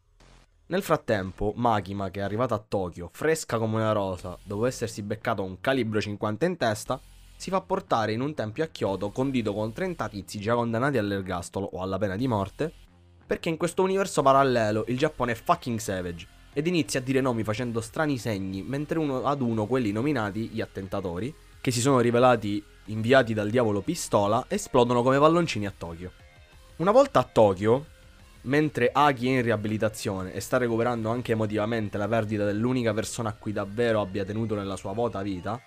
Nel 0.66 0.82
frattempo, 0.82 1.52
Makima, 1.54 2.08
che 2.08 2.20
è 2.20 2.22
arrivata 2.22 2.54
a 2.54 2.64
Tokyo, 2.66 3.10
fresca 3.12 3.58
come 3.58 3.76
una 3.76 3.92
rosa, 3.92 4.38
dopo 4.42 4.64
essersi 4.64 5.02
beccato 5.02 5.42
un 5.42 5.60
calibro 5.60 6.00
50 6.00 6.46
in 6.46 6.56
testa, 6.56 6.98
si 7.36 7.50
fa 7.50 7.60
portare 7.60 8.12
in 8.12 8.22
un 8.22 8.32
tempio 8.34 8.64
a 8.64 8.68
Kyoto 8.68 9.10
condito 9.10 9.52
con 9.52 9.72
30 9.72 10.08
tizi 10.08 10.40
già 10.40 10.54
condannati 10.54 10.96
all'ergastolo 10.96 11.68
o 11.72 11.82
alla 11.82 11.98
pena 11.98 12.16
di 12.16 12.26
morte 12.26 12.72
perché 13.32 13.48
in 13.48 13.56
questo 13.56 13.82
universo 13.82 14.20
parallelo 14.20 14.84
il 14.88 14.98
Giappone 14.98 15.32
è 15.32 15.34
fucking 15.34 15.78
savage 15.78 16.26
ed 16.52 16.66
inizia 16.66 17.00
a 17.00 17.02
dire 17.02 17.22
nomi 17.22 17.42
facendo 17.42 17.80
strani 17.80 18.18
segni, 18.18 18.60
mentre 18.60 18.98
uno 18.98 19.24
ad 19.24 19.40
uno 19.40 19.64
quelli 19.64 19.90
nominati, 19.90 20.48
gli 20.48 20.60
attentatori, 20.60 21.34
che 21.58 21.70
si 21.70 21.80
sono 21.80 22.00
rivelati 22.00 22.62
inviati 22.86 23.32
dal 23.32 23.48
diavolo 23.48 23.80
pistola, 23.80 24.44
esplodono 24.48 25.02
come 25.02 25.18
palloncini 25.18 25.66
a 25.66 25.72
Tokyo. 25.74 26.12
Una 26.76 26.90
volta 26.90 27.20
a 27.20 27.24
Tokyo, 27.24 27.86
mentre 28.42 28.90
Aki 28.92 29.26
è 29.26 29.30
in 29.30 29.42
riabilitazione 29.42 30.34
e 30.34 30.40
sta 30.40 30.58
recuperando 30.58 31.08
anche 31.08 31.32
emotivamente 31.32 31.96
la 31.96 32.08
perdita 32.08 32.44
dell'unica 32.44 32.92
persona 32.92 33.30
a 33.30 33.34
cui 33.34 33.52
davvero 33.52 34.02
abbia 34.02 34.26
tenuto 34.26 34.54
nella 34.54 34.76
sua 34.76 34.92
vuota 34.92 35.22
vita, 35.22 35.58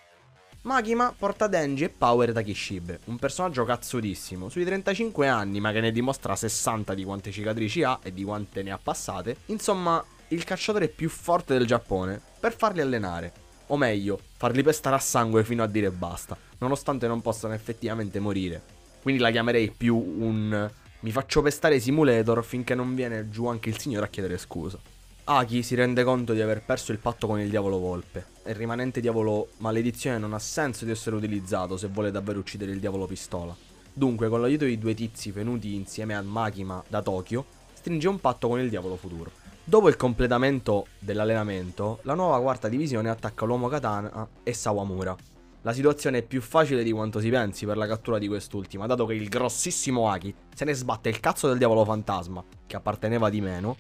Makima 0.65 1.13
porta 1.15 1.45
Denji 1.45 1.83
e 1.83 1.89
Power 1.89 2.31
da 2.31 2.41
Kishibe, 2.41 3.01
un 3.05 3.17
personaggio 3.17 3.63
cazzutissimo, 3.65 4.49
sui 4.49 4.65
35 4.65 5.27
anni 5.27 5.59
ma 5.59 5.71
che 5.71 5.79
ne 5.79 5.91
dimostra 5.91 6.35
60 6.35 6.95
di 6.95 7.03
quante 7.03 7.29
cicatrici 7.29 7.83
ha 7.83 7.99
e 8.01 8.11
di 8.11 8.23
quante 8.23 8.63
ne 8.63 8.71
ha 8.71 8.79
passate, 8.81 9.37
insomma 9.45 10.03
il 10.29 10.43
cacciatore 10.43 10.87
più 10.87 11.07
forte 11.07 11.55
del 11.55 11.67
Giappone, 11.67 12.19
per 12.39 12.55
farli 12.55 12.81
allenare, 12.81 13.31
o 13.67 13.77
meglio, 13.77 14.19
farli 14.37 14.63
pestare 14.63 14.95
a 14.95 14.99
sangue 14.99 15.43
fino 15.43 15.61
a 15.61 15.67
dire 15.67 15.91
basta, 15.91 16.35
nonostante 16.57 17.05
non 17.05 17.21
possano 17.21 17.53
effettivamente 17.53 18.19
morire. 18.19 18.59
Quindi 19.03 19.21
la 19.21 19.29
chiamerei 19.29 19.69
più 19.69 19.95
un 19.95 20.67
mi 21.01 21.11
faccio 21.11 21.43
pestare 21.43 21.79
simulator 21.79 22.43
finché 22.43 22.73
non 22.73 22.95
viene 22.95 23.29
giù 23.29 23.45
anche 23.45 23.69
il 23.69 23.77
signore 23.77 24.07
a 24.07 24.09
chiedere 24.09 24.39
scusa. 24.39 24.79
Aki 25.27 25.63
si 25.63 25.73
rende 25.73 26.03
conto 26.03 26.33
di 26.33 26.41
aver 26.41 26.61
perso 26.61 26.91
il 26.91 26.99
patto 26.99 27.25
con 27.25 27.39
il 27.39 27.49
diavolo 27.49 27.79
volpe. 27.79 28.27
Il 28.45 28.53
rimanente 28.53 29.01
diavolo 29.01 29.47
maledizione 29.57 30.19
non 30.19 30.35
ha 30.35 30.39
senso 30.39 30.85
di 30.85 30.91
essere 30.91 31.15
utilizzato 31.15 31.77
se 31.77 31.87
vuole 31.87 32.11
davvero 32.11 32.37
uccidere 32.37 32.71
il 32.71 32.79
diavolo 32.79 33.07
pistola. 33.07 33.55
Dunque, 33.91 34.29
con 34.29 34.39
l'aiuto 34.39 34.65
di 34.65 34.77
due 34.77 34.93
tizi 34.93 35.31
venuti 35.31 35.73
insieme 35.73 36.15
a 36.15 36.21
Makima 36.21 36.83
da 36.87 37.01
Tokyo, 37.01 37.43
stringe 37.73 38.07
un 38.07 38.19
patto 38.19 38.49
con 38.49 38.59
il 38.59 38.69
diavolo 38.69 38.97
futuro. 38.97 39.31
Dopo 39.63 39.89
il 39.89 39.95
completamento 39.95 40.85
dell'allenamento, 40.99 42.01
la 42.03 42.13
nuova 42.13 42.39
quarta 42.39 42.67
divisione 42.67 43.09
attacca 43.09 43.45
l'uomo 43.45 43.67
Katana 43.67 44.27
e 44.43 44.53
Sawamura. 44.53 45.15
La 45.63 45.73
situazione 45.73 46.19
è 46.19 46.21
più 46.21 46.39
facile 46.39 46.83
di 46.83 46.91
quanto 46.91 47.19
si 47.19 47.31
pensi 47.31 47.65
per 47.65 47.77
la 47.77 47.87
cattura 47.87 48.19
di 48.19 48.27
quest'ultima, 48.27 48.85
dato 48.85 49.07
che 49.07 49.15
il 49.15 49.27
grossissimo 49.27 50.07
Aki 50.11 50.35
se 50.53 50.65
ne 50.65 50.75
sbatte 50.75 51.09
il 51.09 51.19
cazzo 51.19 51.47
del 51.47 51.57
diavolo 51.57 51.83
fantasma, 51.83 52.43
che 52.67 52.75
apparteneva 52.75 53.31
di 53.31 53.41
meno, 53.41 53.75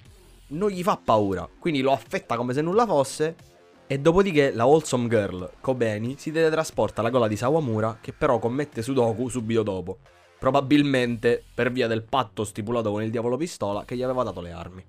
non 0.47 0.69
gli 0.69 0.83
fa 0.83 0.99
paura, 1.03 1.47
quindi 1.59 1.81
lo 1.81 1.91
affetta 1.91 2.35
come 2.35 2.53
se 2.53 2.61
nulla 2.61 2.85
fosse 2.85 3.35
E 3.87 3.99
dopodiché 3.99 4.51
la 4.51 4.65
Wholesome 4.65 5.07
Girl, 5.07 5.51
Kobeni, 5.61 6.15
si 6.17 6.31
teletrasporta 6.31 7.01
alla 7.01 7.11
gola 7.11 7.27
di 7.27 7.37
Sawamura, 7.37 7.99
che 8.01 8.13
però 8.13 8.39
commette 8.39 8.81
Sudoku 8.81 9.29
subito 9.29 9.61
dopo. 9.61 9.99
Probabilmente 10.39 11.43
per 11.53 11.71
via 11.71 11.87
del 11.87 12.03
patto 12.03 12.43
stipulato 12.43 12.91
con 12.91 13.03
il 13.03 13.11
diavolo 13.11 13.37
pistola 13.37 13.85
che 13.85 13.95
gli 13.95 14.01
aveva 14.01 14.23
dato 14.23 14.41
le 14.41 14.51
armi. 14.51 14.83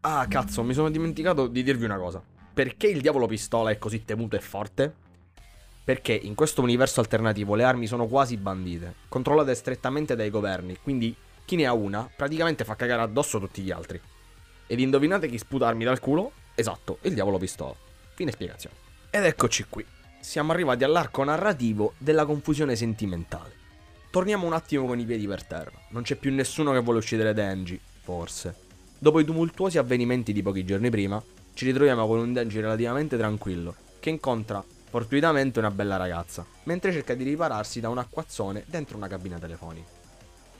Ah, 0.00 0.26
cazzo, 0.28 0.62
mi 0.62 0.72
sono 0.72 0.88
dimenticato 0.88 1.46
di 1.46 1.62
dirvi 1.62 1.84
una 1.84 1.98
cosa. 1.98 2.22
Perché 2.54 2.86
il 2.86 3.02
diavolo 3.02 3.26
pistola 3.26 3.70
è 3.70 3.76
così 3.76 4.04
temuto 4.04 4.36
e 4.36 4.40
forte? 4.40 4.94
Perché 5.84 6.14
in 6.14 6.34
questo 6.34 6.62
universo 6.62 7.00
alternativo 7.00 7.54
le 7.54 7.64
armi 7.64 7.86
sono 7.86 8.06
quasi 8.06 8.38
bandite, 8.38 8.94
controllate 9.08 9.54
strettamente 9.54 10.16
dai 10.16 10.30
governi, 10.30 10.78
quindi 10.82 11.14
chi 11.44 11.56
ne 11.56 11.66
ha 11.66 11.74
una 11.74 12.10
praticamente 12.16 12.64
fa 12.64 12.74
cagare 12.76 13.02
addosso 13.02 13.38
tutti 13.38 13.60
gli 13.60 13.70
altri. 13.70 14.00
Ed 14.66 14.80
indovinate 14.80 15.28
chi 15.28 15.38
sputa 15.38 15.68
armi 15.68 15.84
dal 15.84 16.00
culo? 16.00 16.32
Esatto, 16.54 16.98
il 17.02 17.14
diavolo 17.14 17.38
pistola. 17.38 17.74
Fine 18.14 18.32
spiegazione. 18.32 18.74
Ed 19.10 19.24
eccoci 19.24 19.64
qui. 19.68 19.84
Siamo 20.20 20.50
arrivati 20.50 20.82
all'arco 20.82 21.22
narrativo 21.22 21.94
della 21.98 22.24
confusione 22.24 22.74
sentimentale. 22.74 23.52
Torniamo 24.10 24.46
un 24.46 24.54
attimo 24.54 24.86
con 24.86 24.98
i 24.98 25.04
piedi 25.04 25.26
per 25.26 25.44
terra. 25.44 25.78
Non 25.90 26.02
c'è 26.02 26.16
più 26.16 26.32
nessuno 26.32 26.72
che 26.72 26.80
vuole 26.80 26.98
uccidere 26.98 27.32
Denji, 27.32 27.78
forse. 28.02 28.54
Dopo 28.98 29.20
i 29.20 29.24
tumultuosi 29.24 29.78
avvenimenti 29.78 30.32
di 30.32 30.42
pochi 30.42 30.64
giorni 30.64 30.90
prima, 30.90 31.22
ci 31.54 31.64
ritroviamo 31.64 32.06
con 32.06 32.18
un 32.18 32.32
Denji 32.32 32.60
relativamente 32.60 33.16
tranquillo, 33.16 33.74
che 34.00 34.10
incontra 34.10 34.64
fortuitamente 34.88 35.58
una 35.58 35.70
bella 35.70 35.96
ragazza, 35.96 36.44
mentre 36.64 36.92
cerca 36.92 37.14
di 37.14 37.24
ripararsi 37.24 37.78
da 37.78 37.88
un 37.88 37.98
acquazzone 37.98 38.64
dentro 38.66 38.96
una 38.96 39.08
cabina 39.08 39.38
telefonica. 39.38 39.95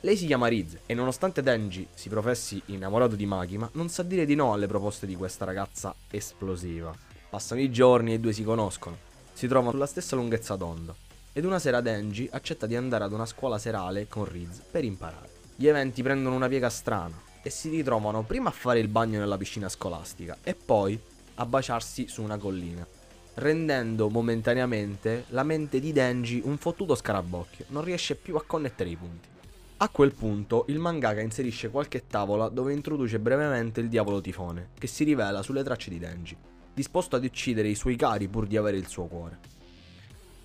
Lei 0.01 0.17
si 0.17 0.27
chiama 0.27 0.47
Riz 0.47 0.77
e 0.85 0.95
nonostante 0.95 1.43
Denji 1.43 1.89
si 1.95 2.11
professi 2.11 2.61
innamorato 2.67 3.17
di 3.17 3.25
Makima, 3.25 3.69
non 3.73 3.89
sa 3.89 4.03
dire 4.03 4.27
di 4.27 4.35
no 4.35 4.53
alle 4.53 4.67
proposte 4.67 5.07
di 5.07 5.17
questa 5.17 5.47
ragazza 5.47 5.95
esplosiva. 6.11 6.95
Passano 7.31 7.61
i 7.61 7.71
giorni 7.71 8.13
e 8.13 8.15
i 8.17 8.21
due 8.21 8.35
si 8.35 8.45
conoscono, 8.45 8.99
si 9.33 9.49
trovano 9.49 9.73
sulla 9.73 9.87
stessa 9.87 10.15
lunghezza 10.15 10.55
d'onda, 10.55 10.95
ed 11.33 11.45
una 11.45 11.59
sera 11.59 11.81
Denji 11.81 12.29
accetta 12.31 12.67
di 12.67 12.77
andare 12.77 13.05
ad 13.05 13.13
una 13.13 13.27
scuola 13.27 13.59
serale 13.59 14.07
con 14.07 14.27
Riz 14.27 14.61
per 14.71 14.85
imparare. 14.85 15.31
Gli 15.57 15.67
eventi 15.67 16.03
prendono 16.03 16.37
una 16.37 16.49
piega 16.49 16.69
strana 16.69 17.19
e 17.43 17.49
si 17.49 17.71
ritrovano 17.71 18.23
prima 18.23 18.51
a 18.51 18.53
fare 18.53 18.79
il 18.79 18.89
bagno 18.89 19.19
nella 19.19 19.39
piscina 19.39 19.69
scolastica 19.69 20.37
e 20.43 20.55
poi 20.55 21.01
a 21.37 21.47
baciarsi 21.47 22.07
su 22.07 22.23
una 22.23 22.37
collina, 22.37 22.87
rendendo 23.35 24.11
momentaneamente 24.11 25.25
la 25.29 25.43
mente 25.43 25.81
di 25.81 25.93
Denji 25.93 26.43
un 26.45 26.59
fottuto 26.59 26.95
scarabocchio, 26.95 27.65
non 27.69 27.83
riesce 27.83 28.15
più 28.15 28.37
a 28.37 28.45
connettere 28.45 28.91
i 28.91 28.97
punti. 28.97 29.35
A 29.79 29.91
quel 29.91 30.15
punto 30.15 30.65
il 30.69 30.79
mangaka 30.79 31.21
inserisce 31.21 31.69
qualche 31.69 32.07
tavola 32.07 32.49
dove 32.49 32.73
introduce 32.73 33.19
brevemente 33.19 33.81
il 33.81 33.91
diavolo 33.91 34.23
tifone, 34.23 34.71
che 34.79 34.87
si 34.87 35.05
rivela 35.05 35.43
sulle 35.43 35.63
tracce 35.63 35.91
di 35.91 35.99
Denji, 35.99 36.35
disposto 36.73 37.17
ad 37.17 37.25
uccidere 37.25 37.69
i 37.69 37.75
suoi 37.75 37.95
cari 37.95 38.27
pur 38.27 38.47
di 38.47 38.57
avere 38.57 38.79
il 38.79 38.87
suo 38.87 39.05
cuore. 39.05 39.39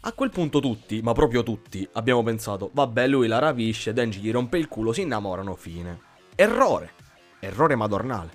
A 0.02 0.12
quel 0.12 0.32
punto 0.32 0.60
tutti, 0.60 1.02
ma 1.02 1.14
proprio 1.14 1.44
tutti, 1.44 1.88
abbiamo 1.94 2.24
pensato, 2.24 2.72
vabbè 2.74 3.08
lui 3.08 3.28
la 3.28 3.40
rapisce, 3.40 3.94
Denji 3.94 4.20
gli 4.20 4.32
rompe 4.32 4.58
il 4.58 4.68
culo, 4.68 4.92
si 4.92 5.04
innamorano, 5.04 5.56
fine. 5.56 6.02
Errore! 6.36 6.92
Errore 7.40 7.76
madornale. 7.76 8.32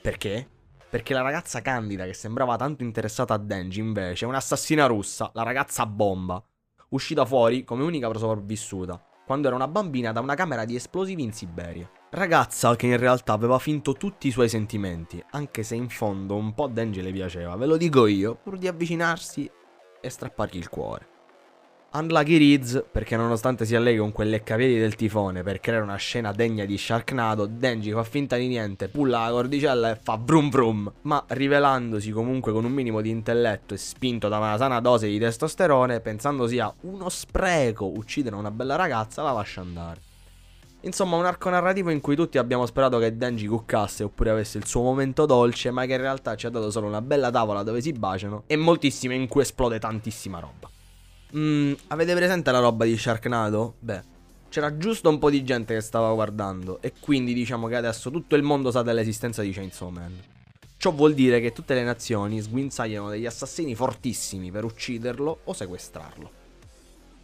Perché? 0.00 0.48
Perché 0.88 1.12
la 1.12 1.22
ragazza 1.22 1.60
candida 1.60 2.04
che 2.04 2.14
sembrava 2.14 2.54
tanto 2.54 2.84
interessata 2.84 3.34
a 3.34 3.38
Denji 3.38 3.80
invece 3.80 4.24
è 4.24 4.28
un'assassina 4.28 4.86
russa, 4.86 5.28
la 5.34 5.42
ragazza 5.42 5.84
bomba, 5.86 6.40
uscita 6.90 7.24
fuori 7.24 7.64
come 7.64 7.82
unica 7.82 8.06
sopravvissuta, 8.14 9.05
quando 9.26 9.48
era 9.48 9.56
una 9.56 9.66
bambina 9.66 10.12
da 10.12 10.20
una 10.20 10.36
camera 10.36 10.64
di 10.64 10.76
esplosivi 10.76 11.24
in 11.24 11.32
Siberia. 11.32 11.90
Ragazza 12.10 12.76
che 12.76 12.86
in 12.86 12.96
realtà 12.96 13.32
aveva 13.32 13.58
finto 13.58 13.94
tutti 13.94 14.28
i 14.28 14.30
suoi 14.30 14.48
sentimenti, 14.48 15.22
anche 15.32 15.64
se 15.64 15.74
in 15.74 15.88
fondo 15.88 16.36
un 16.36 16.54
po' 16.54 16.68
Denji 16.68 17.02
le 17.02 17.10
piaceva, 17.10 17.56
ve 17.56 17.66
lo 17.66 17.76
dico 17.76 18.06
io, 18.06 18.36
pur 18.36 18.56
di 18.56 18.68
avvicinarsi 18.68 19.50
e 20.00 20.08
strappargli 20.08 20.56
il 20.56 20.68
cuore. 20.68 21.15
Unlucky 21.92 22.36
Riz, 22.36 22.84
perché 22.90 23.16
nonostante 23.16 23.64
sia 23.64 23.80
lei 23.80 23.96
con 23.96 24.12
quelle 24.12 24.32
leccapiedi 24.32 24.78
del 24.78 24.96
tifone 24.96 25.42
per 25.42 25.60
creare 25.60 25.82
una 25.82 25.96
scena 25.96 26.32
degna 26.32 26.66
di 26.66 26.76
Sharknado, 26.76 27.46
Denji 27.46 27.90
fa 27.92 28.02
finta 28.04 28.36
di 28.36 28.48
niente, 28.48 28.88
pulla 28.88 29.24
la 29.24 29.30
cordicella 29.30 29.92
e 29.92 29.98
fa 30.02 30.18
brum 30.18 30.50
brum, 30.50 30.92
ma 31.02 31.24
rivelandosi 31.28 32.10
comunque 32.10 32.52
con 32.52 32.64
un 32.66 32.72
minimo 32.72 33.00
di 33.00 33.08
intelletto 33.08 33.72
e 33.72 33.78
spinto 33.78 34.28
da 34.28 34.36
una 34.36 34.58
sana 34.58 34.80
dose 34.80 35.06
di 35.06 35.18
testosterone, 35.18 36.00
pensando 36.00 36.46
sia 36.46 36.70
uno 36.82 37.08
spreco 37.08 37.86
uccidere 37.86 38.36
una 38.36 38.50
bella 38.50 38.76
ragazza, 38.76 39.22
la 39.22 39.32
lascia 39.32 39.62
andare. 39.62 40.00
Insomma, 40.82 41.16
un 41.16 41.24
arco 41.24 41.48
narrativo 41.48 41.88
in 41.90 42.02
cui 42.02 42.14
tutti 42.14 42.36
abbiamo 42.36 42.66
sperato 42.66 42.98
che 42.98 43.16
Denji 43.16 43.46
cuccasse 43.46 44.04
oppure 44.04 44.30
avesse 44.30 44.58
il 44.58 44.66
suo 44.66 44.82
momento 44.82 45.24
dolce, 45.24 45.70
ma 45.70 45.86
che 45.86 45.94
in 45.94 46.00
realtà 46.00 46.34
ci 46.36 46.46
ha 46.46 46.50
dato 46.50 46.70
solo 46.70 46.86
una 46.88 47.00
bella 47.00 47.30
tavola 47.30 47.62
dove 47.62 47.80
si 47.80 47.92
baciano 47.92 48.42
e 48.46 48.56
moltissime 48.56 49.14
in 49.14 49.26
cui 49.28 49.40
esplode 49.40 49.78
tantissima 49.78 50.38
roba. 50.40 50.68
Mm, 51.36 51.74
avete 51.88 52.14
presente 52.14 52.50
la 52.50 52.60
roba 52.60 52.86
di 52.86 52.96
Sharknado? 52.96 53.74
Beh, 53.80 54.02
c'era 54.48 54.78
giusto 54.78 55.10
un 55.10 55.18
po' 55.18 55.28
di 55.28 55.44
gente 55.44 55.74
che 55.74 55.82
stava 55.82 56.10
guardando 56.14 56.78
e 56.80 56.94
quindi 56.98 57.34
diciamo 57.34 57.66
che 57.66 57.76
adesso 57.76 58.10
tutto 58.10 58.36
il 58.36 58.42
mondo 58.42 58.70
sa 58.70 58.80
dell'esistenza 58.80 59.42
di 59.42 59.50
Chainsaw 59.50 59.90
Man. 59.90 60.18
Ciò 60.78 60.92
vuol 60.92 61.12
dire 61.12 61.40
che 61.40 61.52
tutte 61.52 61.74
le 61.74 61.82
nazioni 61.82 62.40
sguinzagliano 62.40 63.10
degli 63.10 63.26
assassini 63.26 63.74
fortissimi 63.74 64.50
per 64.50 64.64
ucciderlo 64.64 65.40
o 65.44 65.52
sequestrarlo. 65.52 66.30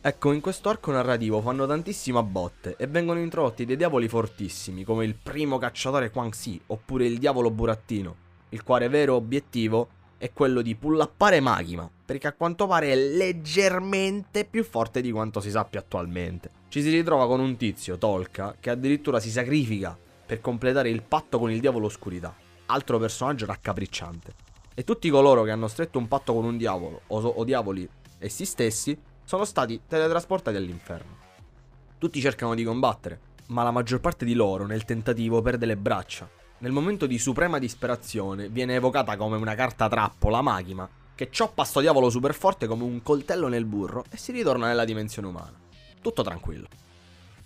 Ecco, 0.02 0.32
in 0.32 0.40
questo 0.40 0.68
arco 0.68 0.90
narrativo 0.90 1.40
fanno 1.40 1.66
tantissima 1.66 2.22
botte 2.22 2.74
e 2.76 2.86
vengono 2.88 3.20
introdotti 3.20 3.64
dei 3.64 3.76
diavoli 3.76 4.08
fortissimi 4.08 4.84
come 4.84 5.06
il 5.06 5.14
primo 5.14 5.56
cacciatore 5.56 6.10
Quang 6.10 6.34
Si 6.34 6.60
oppure 6.66 7.06
il 7.06 7.18
diavolo 7.18 7.50
burattino, 7.50 8.16
il 8.50 8.62
quale 8.62 8.88
vero 8.88 9.14
obiettivo 9.14 9.88
è 10.22 10.32
quello 10.32 10.62
di 10.62 10.76
pullappare 10.76 11.40
Magima, 11.40 11.90
perché 12.04 12.28
a 12.28 12.32
quanto 12.32 12.68
pare 12.68 12.92
è 12.92 12.94
leggermente 12.94 14.44
più 14.44 14.62
forte 14.62 15.00
di 15.00 15.10
quanto 15.10 15.40
si 15.40 15.50
sappia 15.50 15.80
attualmente. 15.80 16.48
Ci 16.68 16.80
si 16.80 16.90
ritrova 16.90 17.26
con 17.26 17.40
un 17.40 17.56
tizio, 17.56 17.98
Tolka, 17.98 18.54
che 18.60 18.70
addirittura 18.70 19.18
si 19.18 19.30
sacrifica 19.30 19.98
per 20.24 20.40
completare 20.40 20.90
il 20.90 21.02
patto 21.02 21.40
con 21.40 21.50
il 21.50 21.58
diavolo 21.58 21.86
oscurità, 21.86 22.32
altro 22.66 23.00
personaggio 23.00 23.46
raccapricciante. 23.46 24.32
E 24.74 24.84
tutti 24.84 25.10
coloro 25.10 25.42
che 25.42 25.50
hanno 25.50 25.66
stretto 25.66 25.98
un 25.98 26.06
patto 26.06 26.34
con 26.34 26.44
un 26.44 26.56
diavolo, 26.56 27.00
o, 27.08 27.18
o 27.18 27.42
diavoli 27.42 27.88
essi 28.18 28.44
stessi, 28.44 28.96
sono 29.24 29.44
stati 29.44 29.80
teletrasportati 29.88 30.56
all'inferno. 30.56 31.16
Tutti 31.98 32.20
cercano 32.20 32.54
di 32.54 32.62
combattere, 32.62 33.18
ma 33.48 33.64
la 33.64 33.72
maggior 33.72 33.98
parte 33.98 34.24
di 34.24 34.34
loro 34.34 34.66
nel 34.66 34.84
tentativo 34.84 35.42
perde 35.42 35.66
le 35.66 35.76
braccia 35.76 36.30
nel 36.62 36.70
momento 36.70 37.06
di 37.06 37.18
suprema 37.18 37.58
disperazione 37.58 38.48
viene 38.48 38.76
evocata 38.76 39.16
come 39.16 39.36
una 39.36 39.56
carta 39.56 39.88
trappola 39.88 40.42
Magima, 40.42 40.88
che 41.12 41.28
cioppa 41.28 41.64
sto 41.64 41.80
diavolo 41.80 42.08
super 42.08 42.34
forte 42.34 42.68
come 42.68 42.84
un 42.84 43.02
coltello 43.02 43.48
nel 43.48 43.64
burro 43.64 44.04
e 44.10 44.16
si 44.16 44.30
ritorna 44.30 44.68
nella 44.68 44.84
dimensione 44.84 45.26
umana. 45.26 45.58
Tutto 46.00 46.22
tranquillo. 46.22 46.68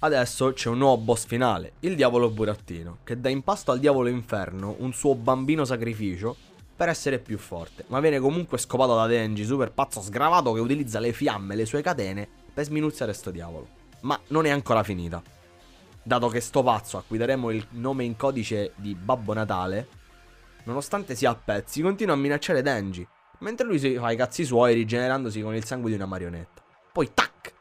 Adesso 0.01 0.53
c'è 0.53 0.69
un 0.69 0.77
nuovo 0.77 0.99
boss 0.99 1.25
finale, 1.25 1.73
il 1.81 1.97
diavolo 1.97 2.29
burattino, 2.29 2.99
che 3.05 3.19
dà 3.19 3.31
in 3.31 3.43
pasto 3.43 3.73
al 3.73 3.79
diavolo 3.79 4.09
inferno 4.09 4.77
un 4.81 4.93
suo 4.93 5.15
bambino 5.15 5.65
sacrificio 5.65 6.37
per 6.77 6.91
essere 6.91 7.19
più 7.19 7.39
forte, 7.39 7.85
ma 7.87 8.01
viene 8.01 8.19
comunque 8.19 8.59
scopato 8.59 8.95
da 8.95 9.07
Denji, 9.07 9.47
super 9.47 9.73
pazzo 9.73 10.03
sgravato 10.03 10.53
che 10.53 10.61
utilizza 10.61 11.01
le 11.01 11.15
fiamme 11.15 11.55
e 11.55 11.57
le 11.57 11.65
sue 11.65 11.81
catene 11.81 12.29
per 12.53 12.65
sminuzzare 12.65 13.15
sto 13.15 13.31
diavolo. 13.31 13.67
Ma 14.01 14.21
non 14.29 14.45
è 14.45 14.51
ancora 14.51 14.83
finita 14.83 15.23
dato 16.07 16.29
che 16.29 16.41
sto 16.41 16.63
pazzo 16.63 16.99
a 16.99 17.03
cui 17.05 17.19
daremo 17.19 17.51
il 17.51 17.67
nome 17.71 18.05
in 18.05 18.15
codice 18.15 18.75
di 18.77 18.95
Babbo 18.95 19.33
Natale, 19.33 19.89
nonostante 20.63 21.17
sia 21.17 21.31
a 21.31 21.35
pezzi, 21.35 21.83
continua 21.83 22.15
a 22.15 22.17
minacciare 22.17 22.63
Denji, 22.63 23.05
mentre 23.41 23.67
lui 23.67 23.81
si 23.81 23.97
fa 23.97 24.13
i 24.13 24.17
cazzi 24.17 24.45
suoi 24.45 24.75
rigenerandosi 24.75 25.41
con 25.43 25.57
il 25.57 25.65
sangue 25.65 25.91
di 25.91 25.97
una 25.97 26.07
marionetta. 26.07 26.63
Poi, 26.93 27.11
tac! 27.13 27.55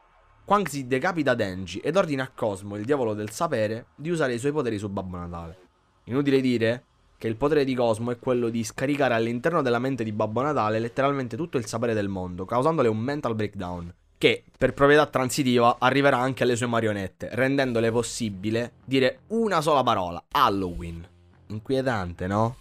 Quang 0.46 0.68
si 0.68 0.86
decapita 0.86 1.34
Denji 1.34 1.80
ed 1.80 1.98
ordina 1.98 2.22
a 2.22 2.32
Cosmo, 2.36 2.75
il 2.75 2.86
diavolo 2.86 3.16
del 3.16 3.32
sapere, 3.32 3.88
di 3.96 4.12
usare 4.12 4.36
i 4.36 4.40
suoi 4.40 4.52
poteri 4.52 4.78
su 4.78 4.90
Babbo 4.90 5.18
Natale. 5.18 5.58
Inutile 6.04 6.40
dire 6.40 6.84
che 7.18 7.28
il 7.28 7.38
potere 7.38 7.64
di 7.64 7.74
Cosmo 7.74 8.12
è 8.12 8.20
quello 8.20 8.50
di 8.50 8.64
scaricare 8.64 9.16
all'interno 9.16 9.64
della 9.64 9.80
mente 9.80 10.04
di 10.04 10.12
Babbo 10.12 10.44
Natale 10.44 10.78
letteralmente 10.78 11.36
tutto 11.36 11.58
il 11.58 11.66
sapere 11.66 11.96
del 11.96 12.10
mondo, 12.10 12.46
causandole 12.46 12.90
un 12.90 13.00
mental 13.00 13.34
breakdown 13.34 13.92
che 14.18 14.44
per 14.58 14.74
proprietà 14.74 15.06
transitiva 15.08 15.78
arriverà 15.80 16.18
anche 16.18 16.44
alle 16.44 16.56
sue 16.56 16.68
marionette, 16.68 17.30
rendendole 17.34 17.92
possibile 17.92 18.74
dire 18.86 19.20
una 19.28 19.62
sola 19.62 19.84
parola, 19.84 20.24
Halloween. 20.32 21.08
Inquietante, 21.48 22.28
no? 22.28 22.58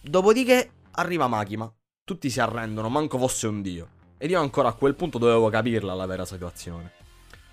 Dopodiché 0.00 0.70
arriva 0.92 1.26
Makima. 1.26 1.72
Tutti 2.04 2.28
si 2.28 2.38
arrendono, 2.38 2.88
manco 2.88 3.18
fosse 3.18 3.46
un 3.46 3.62
dio. 3.62 3.88
Ed 4.18 4.30
io 4.30 4.40
ancora 4.40 4.68
a 4.68 4.74
quel 4.74 4.94
punto 4.94 5.18
dovevo 5.18 5.48
capirla 5.48 5.94
la 5.94 6.06
vera 6.06 6.24
situazione. 6.24 6.92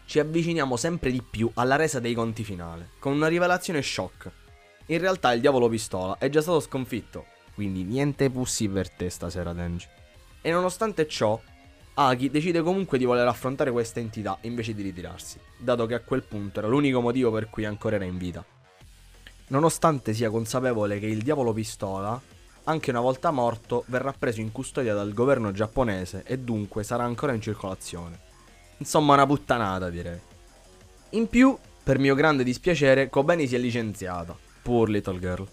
Ci 0.06 0.20
avviciniamo 0.20 0.76
sempre 0.76 1.10
di 1.10 1.22
più 1.22 1.50
alla 1.54 1.78
resa 1.78 2.00
dei 2.00 2.14
conti 2.14 2.44
finale, 2.44 2.92
con 3.00 3.14
una 3.14 3.28
rivelazione 3.28 3.82
shock. 3.82 4.30
In 4.88 5.00
realtà 5.00 5.32
il 5.32 5.40
diavolo 5.40 5.70
pistola 5.70 6.18
è 6.18 6.30
già 6.30 6.42
stato 6.42 6.60
sconfitto, 6.60 7.26
quindi 7.54 7.84
niente 7.84 8.30
pussi 8.30 8.68
per 8.68 8.90
te 8.90 9.10
stasera, 9.10 9.54
Denji. 9.54 9.88
E 10.42 10.52
nonostante 10.52 11.08
ciò, 11.08 11.40
Aki 11.94 12.30
decide 12.30 12.62
comunque 12.62 12.98
di 12.98 13.04
voler 13.04 13.28
affrontare 13.28 13.70
questa 13.70 14.00
entità 14.00 14.38
invece 14.42 14.74
di 14.74 14.82
ritirarsi, 14.82 15.40
dato 15.58 15.86
che 15.86 15.96
a 15.96 16.00
quel 16.00 16.24
punto 16.24 16.60
era 16.60 16.70
l'unico 16.70 17.02
motivo 17.02 17.32
per 17.32 17.50
cui 17.50 17.66
ancora 17.66 17.98
era 17.98 18.06
in 18.06 18.18
vita. 18.18 18.44
Nonostante 19.48 20.14
sia 20.14 20.30
consapevole 20.30 21.00
che 21.00 21.08
il 21.08 21.22
diavolo 21.22 21.52
pistola 21.52 22.20
anche 22.64 22.92
una 22.92 23.02
volta 23.02 23.32
morto, 23.32 23.84
verrà 23.88 24.14
preso 24.18 24.40
in 24.40 24.52
custodia 24.52 24.94
dal 24.94 25.14
governo 25.14 25.52
giapponese 25.52 26.24
e 26.26 26.38
dunque 26.38 26.84
sarà 26.84 27.04
ancora 27.04 27.34
in 27.34 27.42
circolazione. 27.42 28.20
Insomma, 28.78 29.16
una 29.16 29.26
puttanata 29.26 29.90
direi. 29.90 30.20
In 31.12 31.28
più, 31.28 31.58
per 31.84 31.98
mio 31.98 32.16
grande 32.16 32.44
dispiacere, 32.44 33.10
Kobeni 33.10 33.48
si 33.48 33.56
è 33.56 33.58
licenziata. 33.58 34.38
Poor 34.62 34.90
little 34.90 35.20
girl. 35.20 35.48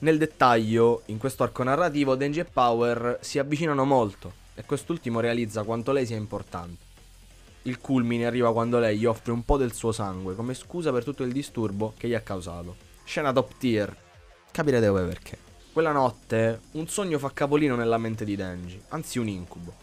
Nel 0.00 0.18
dettaglio, 0.18 1.02
in 1.06 1.18
questo 1.18 1.42
arco 1.42 1.62
narrativo, 1.62 2.14
Denji 2.14 2.40
e 2.40 2.44
Power 2.44 3.18
si 3.22 3.38
avvicinano 3.38 3.84
molto 3.84 4.42
e 4.54 4.64
quest'ultimo 4.64 5.20
realizza 5.20 5.62
quanto 5.62 5.92
lei 5.92 6.06
sia 6.06 6.16
importante. 6.16 6.92
Il 7.62 7.80
culmine 7.80 8.26
arriva 8.26 8.52
quando 8.52 8.78
lei 8.78 8.98
gli 8.98 9.06
offre 9.06 9.32
un 9.32 9.44
po' 9.44 9.56
del 9.56 9.72
suo 9.72 9.90
sangue 9.90 10.34
come 10.34 10.54
scusa 10.54 10.92
per 10.92 11.04
tutto 11.04 11.22
il 11.22 11.32
disturbo 11.32 11.94
che 11.96 12.08
gli 12.08 12.14
ha 12.14 12.20
causato. 12.20 12.76
Scena 13.04 13.32
top 13.32 13.56
tier. 13.58 13.96
Capirete 14.50 14.88
voi 14.88 15.06
perché. 15.06 15.38
Quella 15.72 15.92
notte 15.92 16.60
un 16.72 16.86
sogno 16.86 17.18
fa 17.18 17.32
capolino 17.32 17.74
nella 17.74 17.98
mente 17.98 18.24
di 18.24 18.36
Denji, 18.36 18.80
anzi 18.88 19.18
un 19.18 19.28
incubo, 19.28 19.74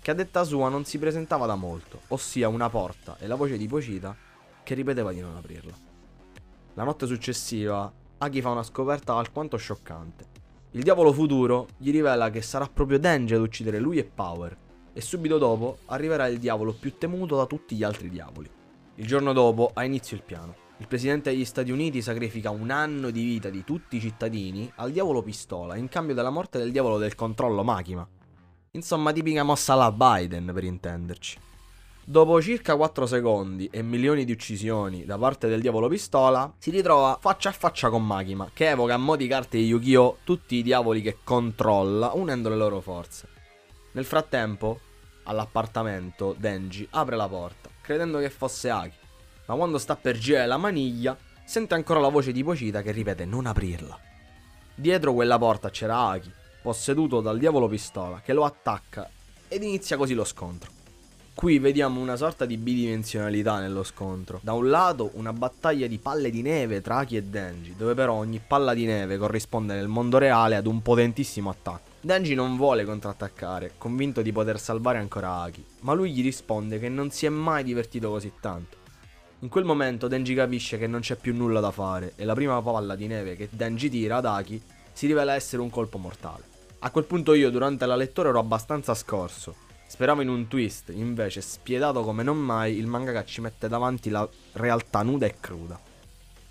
che 0.00 0.10
a 0.10 0.14
detta 0.14 0.42
sua 0.44 0.68
non 0.68 0.84
si 0.84 0.98
presentava 0.98 1.46
da 1.46 1.54
molto, 1.54 2.00
ossia 2.08 2.48
una 2.48 2.68
porta 2.68 3.16
e 3.18 3.26
la 3.26 3.36
voce 3.36 3.56
di 3.56 3.68
Pochita 3.68 4.16
che 4.62 4.74
ripeteva 4.74 5.12
di 5.12 5.20
non 5.20 5.36
aprirla. 5.36 5.74
La 6.74 6.82
notte 6.82 7.06
successiva 7.06 7.92
Aki 8.18 8.40
fa 8.40 8.48
una 8.48 8.62
scoperta 8.62 9.14
alquanto 9.14 9.58
scioccante. 9.58 10.24
Il 10.72 10.82
diavolo 10.82 11.12
futuro 11.12 11.68
gli 11.76 11.90
rivela 11.90 12.30
che 12.30 12.42
sarà 12.42 12.66
proprio 12.66 12.98
Denji 12.98 13.34
ad 13.34 13.40
uccidere 13.40 13.78
lui 13.78 13.98
e 13.98 14.04
Power, 14.04 14.56
e 14.92 15.00
subito 15.00 15.38
dopo 15.38 15.78
arriverà 15.86 16.26
il 16.26 16.38
diavolo 16.38 16.72
più 16.72 16.96
temuto 16.96 17.36
da 17.36 17.46
tutti 17.46 17.76
gli 17.76 17.82
altri 17.82 18.08
diavoli. 18.08 18.50
Il 18.96 19.06
giorno 19.06 19.32
dopo 19.32 19.70
ha 19.74 19.84
inizio 19.84 20.16
il 20.16 20.22
piano. 20.22 20.54
Il 20.78 20.86
presidente 20.86 21.30
degli 21.30 21.44
Stati 21.44 21.70
Uniti 21.70 22.02
sacrifica 22.02 22.50
un 22.50 22.70
anno 22.70 23.10
di 23.10 23.22
vita 23.22 23.50
di 23.50 23.64
tutti 23.64 23.96
i 23.96 24.00
cittadini 24.00 24.70
al 24.76 24.92
diavolo 24.92 25.22
pistola 25.22 25.76
in 25.76 25.88
cambio 25.88 26.14
della 26.14 26.30
morte 26.30 26.58
del 26.58 26.72
diavolo 26.72 26.98
del 26.98 27.14
controllo 27.14 27.62
Makima. 27.62 28.06
Insomma, 28.72 29.12
tipica 29.12 29.42
mossa 29.42 29.74
alla 29.74 29.92
Biden 29.92 30.50
per 30.52 30.64
intenderci. 30.64 31.38
Dopo 32.08 32.40
circa 32.40 32.76
4 32.76 33.04
secondi 33.04 33.68
e 33.68 33.82
milioni 33.82 34.24
di 34.24 34.30
uccisioni 34.30 35.04
da 35.04 35.18
parte 35.18 35.48
del 35.48 35.60
diavolo 35.60 35.88
pistola, 35.88 36.54
si 36.56 36.70
ritrova 36.70 37.18
faccia 37.20 37.48
a 37.48 37.52
faccia 37.52 37.90
con 37.90 38.06
Makima, 38.06 38.48
che 38.54 38.70
evoca 38.70 38.94
a 38.94 38.96
mo' 38.96 39.16
di 39.16 39.26
carte 39.26 39.58
di 39.58 39.66
Yu-Gi-Oh! 39.66 40.18
tutti 40.22 40.54
i 40.54 40.62
diavoli 40.62 41.02
che 41.02 41.18
controlla, 41.24 42.12
unendo 42.14 42.48
le 42.48 42.54
loro 42.54 42.80
forze. 42.80 43.26
Nel 43.90 44.04
frattempo, 44.04 44.78
all'appartamento, 45.24 46.32
Denji 46.38 46.86
apre 46.90 47.16
la 47.16 47.26
porta, 47.26 47.70
credendo 47.80 48.20
che 48.20 48.30
fosse 48.30 48.70
Aki, 48.70 48.98
ma 49.46 49.56
quando 49.56 49.78
sta 49.78 49.96
per 49.96 50.16
girare 50.16 50.46
la 50.46 50.58
maniglia, 50.58 51.18
sente 51.44 51.74
ancora 51.74 51.98
la 51.98 52.08
voce 52.08 52.30
di 52.30 52.44
Pochita 52.44 52.82
che 52.82 52.92
ripete 52.92 53.24
non 53.24 53.46
aprirla. 53.46 53.98
Dietro 54.76 55.12
quella 55.12 55.38
porta 55.38 55.70
c'era 55.70 56.06
Aki, 56.10 56.30
posseduto 56.62 57.20
dal 57.20 57.40
diavolo 57.40 57.66
pistola, 57.66 58.20
che 58.20 58.32
lo 58.32 58.44
attacca 58.44 59.10
ed 59.48 59.64
inizia 59.64 59.96
così 59.96 60.14
lo 60.14 60.24
scontro. 60.24 60.75
Qui 61.36 61.58
vediamo 61.58 62.00
una 62.00 62.16
sorta 62.16 62.46
di 62.46 62.56
bidimensionalità 62.56 63.60
nello 63.60 63.82
scontro. 63.82 64.40
Da 64.42 64.54
un 64.54 64.70
lato 64.70 65.10
una 65.16 65.34
battaglia 65.34 65.86
di 65.86 65.98
palle 65.98 66.30
di 66.30 66.40
neve 66.40 66.80
tra 66.80 66.96
Aki 66.96 67.16
e 67.18 67.22
Denji, 67.24 67.74
dove 67.76 67.92
però 67.92 68.14
ogni 68.14 68.40
palla 68.44 68.72
di 68.72 68.86
neve 68.86 69.18
corrisponde 69.18 69.74
nel 69.74 69.86
mondo 69.86 70.16
reale 70.16 70.56
ad 70.56 70.64
un 70.64 70.80
potentissimo 70.80 71.50
attacco. 71.50 71.90
Denji 72.00 72.32
non 72.32 72.56
vuole 72.56 72.86
contrattaccare, 72.86 73.72
convinto 73.76 74.22
di 74.22 74.32
poter 74.32 74.58
salvare 74.58 74.96
ancora 74.96 75.42
Aki, 75.42 75.62
ma 75.80 75.92
lui 75.92 76.10
gli 76.14 76.22
risponde 76.22 76.78
che 76.78 76.88
non 76.88 77.10
si 77.10 77.26
è 77.26 77.28
mai 77.28 77.64
divertito 77.64 78.08
così 78.08 78.32
tanto. 78.40 78.78
In 79.40 79.50
quel 79.50 79.64
momento 79.64 80.08
Denji 80.08 80.32
capisce 80.32 80.78
che 80.78 80.86
non 80.86 81.00
c'è 81.00 81.16
più 81.16 81.36
nulla 81.36 81.60
da 81.60 81.70
fare 81.70 82.14
e 82.16 82.24
la 82.24 82.32
prima 82.32 82.62
palla 82.62 82.94
di 82.94 83.08
neve 83.08 83.36
che 83.36 83.50
Denji 83.52 83.90
tira 83.90 84.16
ad 84.16 84.24
Aki 84.24 84.62
si 84.90 85.06
rivela 85.06 85.34
essere 85.34 85.60
un 85.60 85.68
colpo 85.68 85.98
mortale. 85.98 86.44
A 86.78 86.90
quel 86.90 87.04
punto 87.04 87.34
io 87.34 87.50
durante 87.50 87.84
la 87.84 87.94
lettura 87.94 88.30
ero 88.30 88.38
abbastanza 88.38 88.94
scorso 88.94 89.64
Speravo 89.88 90.20
in 90.20 90.28
un 90.28 90.48
twist, 90.48 90.90
invece, 90.92 91.40
spiedato 91.40 92.02
come 92.02 92.22
non 92.22 92.38
mai, 92.38 92.76
il 92.76 92.86
mangaka 92.86 93.24
ci 93.24 93.40
mette 93.40 93.68
davanti 93.68 94.10
la 94.10 94.28
realtà 94.52 95.02
nuda 95.02 95.26
e 95.26 95.36
cruda. 95.38 95.80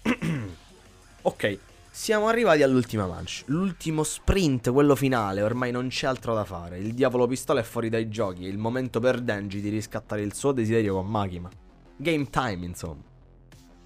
ok, 1.22 1.60
siamo 1.92 2.28
arrivati 2.28 2.64
all'ultima 2.64 3.08
manche. 3.08 3.44
L'ultimo 3.48 4.04
sprint, 4.04 4.72
quello 4.72 4.96
finale, 4.96 5.42
ormai 5.42 5.72
non 5.72 5.90
c'è 5.90 6.08
altro 6.08 6.34
da 6.34 6.46
fare. 6.46 6.78
Il 6.78 6.94
diavolo 6.94 7.28
pistola 7.28 7.60
è 7.60 7.64
fuori 7.64 7.90
dai 7.90 8.10
giochi, 8.10 8.46
è 8.46 8.50
il 8.50 8.58
momento 8.58 9.00
per 9.00 9.22
Denji 9.22 9.60
di 9.60 9.70
riscattare 9.70 10.22
il 10.22 10.34
suo 10.34 10.52
desiderio 10.52 10.96
con 10.96 11.08
Makima. 11.08 11.50
Game 11.98 12.30
time, 12.30 12.66
insomma. 12.66 13.04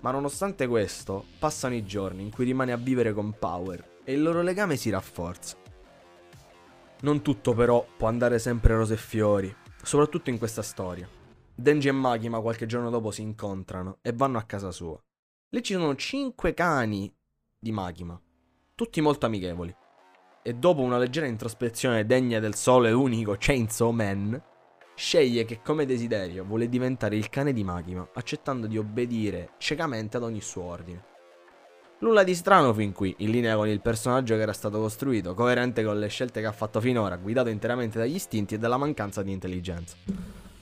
Ma 0.02 0.12
nonostante 0.12 0.68
questo, 0.68 1.26
passano 1.40 1.76
i 1.76 1.86
giorni 1.86 2.22
in 2.22 2.32
cui 2.32 2.46
rimane 2.46 2.72
a 2.72 2.78
vivere 2.78 3.14
con 3.14 3.36
Power 3.38 3.98
e 4.04 4.14
il 4.14 4.22
loro 4.22 4.42
legame 4.42 4.76
si 4.76 4.90
rafforza. 4.90 5.58
Non 7.02 7.22
tutto 7.22 7.54
però 7.54 7.86
può 7.96 8.10
andare 8.10 8.40
sempre 8.40 8.76
rose 8.76 8.96
e 8.96 8.98
fiori, 8.98 9.56
soprattutto 9.82 10.30
in 10.30 10.38
questa 10.38 10.62
storia. 10.62 11.08
Denji 11.56 11.88
e 11.88 11.94
Makima 11.94 12.42
qualche 12.42 12.66
giorno 12.66 12.90
dopo 12.90 13.12
si 13.12 13.22
incontrano 13.22 14.00
e 14.02 14.12
vanno 14.12 14.38
a 14.38 14.44
casa 14.44 14.72
sua. 14.72 15.02
Lì 15.52 15.64
ci 15.64 15.74
sono 15.74 15.96
5 15.96 16.54
cani 16.54 17.10
di 17.58 17.72
Makima, 17.72 18.20
tutti 18.76 19.00
molto 19.00 19.26
amichevoli. 19.26 19.74
E 20.42 20.54
dopo 20.54 20.82
una 20.82 20.98
leggera 20.98 21.26
introspezione 21.26 22.06
degna 22.06 22.40
del 22.40 22.56
sole 22.56 22.92
unico 22.92 23.36
Chainsaw 23.38 23.92
Man, 23.92 24.42
sceglie 24.94 25.46
che 25.46 25.62
come 25.62 25.86
desiderio 25.86 26.44
vuole 26.44 26.68
diventare 26.68 27.16
il 27.16 27.30
cane 27.30 27.54
di 27.54 27.64
Makima, 27.64 28.10
accettando 28.14 28.68
di 28.68 28.78
obbedire 28.78 29.52
ciecamente 29.58 30.18
ad 30.18 30.24
ogni 30.24 30.42
suo 30.42 30.64
ordine. 30.64 31.04
Nulla 32.02 32.24
di 32.24 32.34
strano 32.34 32.74
fin 32.74 32.94
qui, 32.94 33.14
in 33.18 33.30
linea 33.30 33.58
con 33.58 33.68
il 33.68 33.82
personaggio 33.82 34.36
che 34.36 34.42
era 34.42 34.54
stato 34.54 34.80
costruito, 34.80 35.34
coerente 35.34 35.84
con 35.84 36.00
le 36.00 36.08
scelte 36.08 36.40
che 36.40 36.46
ha 36.46 36.54
fatto 36.54 36.80
finora, 36.80 37.18
guidato 37.18 37.50
interamente 37.50 37.98
dagli 37.98 38.16
istinti 38.16 38.56
e 38.56 38.58
dalla 38.58 38.78
mancanza 38.78 39.22
di 39.22 39.34
intelligenza. 39.34 39.98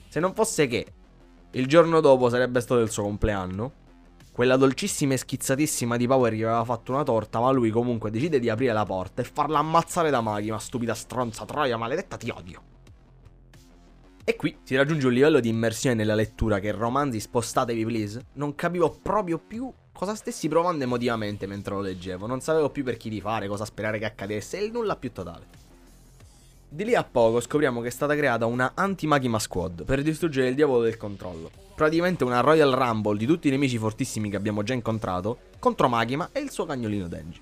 Se 0.08 0.18
non 0.18 0.34
fosse 0.34 0.66
che 0.66 0.86
il 1.52 1.68
giorno 1.68 2.00
dopo 2.00 2.28
sarebbe 2.28 2.60
stato 2.60 2.80
il 2.80 2.90
suo 2.90 3.04
compleanno, 3.04 3.72
quella 4.32 4.56
dolcissima 4.56 5.14
e 5.14 5.16
schizzatissima 5.18 5.96
di 5.96 6.08
Power 6.08 6.32
gli 6.32 6.42
aveva 6.42 6.64
fatto 6.64 6.90
una 6.90 7.04
torta, 7.04 7.38
ma 7.38 7.52
lui 7.52 7.70
comunque 7.70 8.10
decide 8.10 8.40
di 8.40 8.48
aprire 8.48 8.72
la 8.72 8.84
porta 8.84 9.22
e 9.22 9.24
farla 9.24 9.60
ammazzare 9.60 10.10
da 10.10 10.20
Maghi, 10.20 10.50
ma 10.50 10.58
stupida 10.58 10.94
stronza 10.94 11.44
troia 11.44 11.76
maledetta 11.76 12.16
ti 12.16 12.30
odio. 12.30 12.62
E 14.24 14.34
qui 14.34 14.58
si 14.64 14.74
raggiunge 14.74 15.06
un 15.06 15.12
livello 15.12 15.38
di 15.38 15.48
immersione 15.48 15.94
nella 15.94 16.16
lettura 16.16 16.58
che 16.58 16.72
romanzi 16.72 17.20
spostatevi 17.20 17.84
please, 17.84 18.26
non 18.34 18.56
capivo 18.56 18.90
proprio 18.90 19.38
più 19.38 19.72
cosa 19.98 20.14
stessi 20.14 20.46
provando 20.46 20.84
emotivamente 20.84 21.48
mentre 21.48 21.74
lo 21.74 21.80
leggevo. 21.80 22.28
Non 22.28 22.40
sapevo 22.40 22.70
più 22.70 22.84
per 22.84 22.96
chi 22.96 23.08
di 23.08 23.20
fare, 23.20 23.48
cosa 23.48 23.64
sperare 23.64 23.98
che 23.98 24.04
accadesse 24.04 24.56
e 24.56 24.62
il 24.62 24.70
nulla 24.70 24.94
più 24.94 25.10
totale. 25.10 25.46
Di 26.68 26.84
lì 26.84 26.94
a 26.94 27.02
poco 27.02 27.40
scopriamo 27.40 27.80
che 27.80 27.88
è 27.88 27.90
stata 27.90 28.14
creata 28.14 28.46
una 28.46 28.72
anti-Magima 28.74 29.40
Squad 29.40 29.82
per 29.82 30.02
distruggere 30.02 30.50
il 30.50 30.54
diavolo 30.54 30.82
del 30.82 30.96
controllo. 30.96 31.50
Praticamente 31.74 32.22
una 32.22 32.38
Royal 32.38 32.70
Rumble 32.70 33.18
di 33.18 33.26
tutti 33.26 33.48
i 33.48 33.50
nemici 33.50 33.76
fortissimi 33.76 34.30
che 34.30 34.36
abbiamo 34.36 34.62
già 34.62 34.72
incontrato 34.72 35.38
contro 35.58 35.88
Magima 35.88 36.28
e 36.30 36.38
il 36.38 36.52
suo 36.52 36.64
cagnolino 36.64 37.08
Denji. 37.08 37.40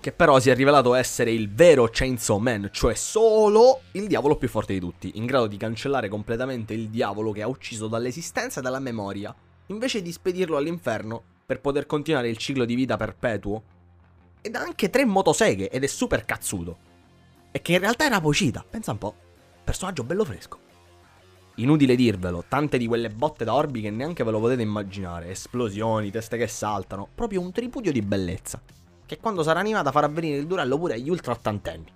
Che 0.00 0.12
però 0.12 0.38
si 0.38 0.50
è 0.50 0.54
rivelato 0.54 0.92
essere 0.92 1.32
il 1.32 1.50
vero 1.50 1.88
Chainsaw 1.90 2.36
Man, 2.36 2.68
cioè 2.72 2.94
solo 2.94 3.80
il 3.92 4.06
diavolo 4.06 4.36
più 4.36 4.48
forte 4.48 4.74
di 4.74 4.80
tutti, 4.80 5.12
in 5.14 5.24
grado 5.24 5.46
di 5.46 5.56
cancellare 5.56 6.10
completamente 6.10 6.74
il 6.74 6.90
diavolo 6.90 7.32
che 7.32 7.40
ha 7.40 7.48
ucciso 7.48 7.88
dall'esistenza 7.88 8.60
e 8.60 8.62
dalla 8.62 8.80
memoria, 8.80 9.34
invece 9.68 10.02
di 10.02 10.12
spedirlo 10.12 10.58
all'inferno 10.58 11.22
per 11.50 11.60
poter 11.60 11.84
continuare 11.84 12.28
il 12.28 12.36
ciclo 12.36 12.64
di 12.64 12.76
vita 12.76 12.96
perpetuo. 12.96 13.62
Ed 14.40 14.54
ha 14.54 14.60
anche 14.60 14.88
tre 14.88 15.04
motoseghe 15.04 15.68
ed 15.68 15.82
è 15.82 15.86
super 15.88 16.24
cazzuto. 16.24 16.78
E 17.50 17.60
che 17.60 17.72
in 17.72 17.80
realtà 17.80 18.04
era 18.04 18.20
Pocita, 18.20 18.64
pensa 18.70 18.92
un 18.92 18.98
po'. 18.98 19.12
Personaggio 19.64 20.04
bello 20.04 20.24
fresco. 20.24 20.60
Inutile 21.56 21.96
dirvelo, 21.96 22.44
tante 22.46 22.78
di 22.78 22.86
quelle 22.86 23.10
botte 23.10 23.44
da 23.44 23.54
orbi 23.54 23.80
che 23.80 23.90
neanche 23.90 24.22
ve 24.22 24.30
lo 24.30 24.38
potete 24.38 24.62
immaginare, 24.62 25.30
esplosioni, 25.30 26.12
teste 26.12 26.36
che 26.36 26.46
saltano, 26.46 27.08
proprio 27.12 27.40
un 27.40 27.50
tripudio 27.50 27.90
di 27.90 28.00
bellezza, 28.00 28.62
che 29.04 29.18
quando 29.18 29.42
sarà 29.42 29.58
animata 29.58 29.90
farà 29.90 30.06
venire 30.06 30.36
il 30.36 30.46
duello 30.46 30.78
pure 30.78 30.94
agli 30.94 31.10
ultra 31.10 31.32
ottantenni. 31.32 31.92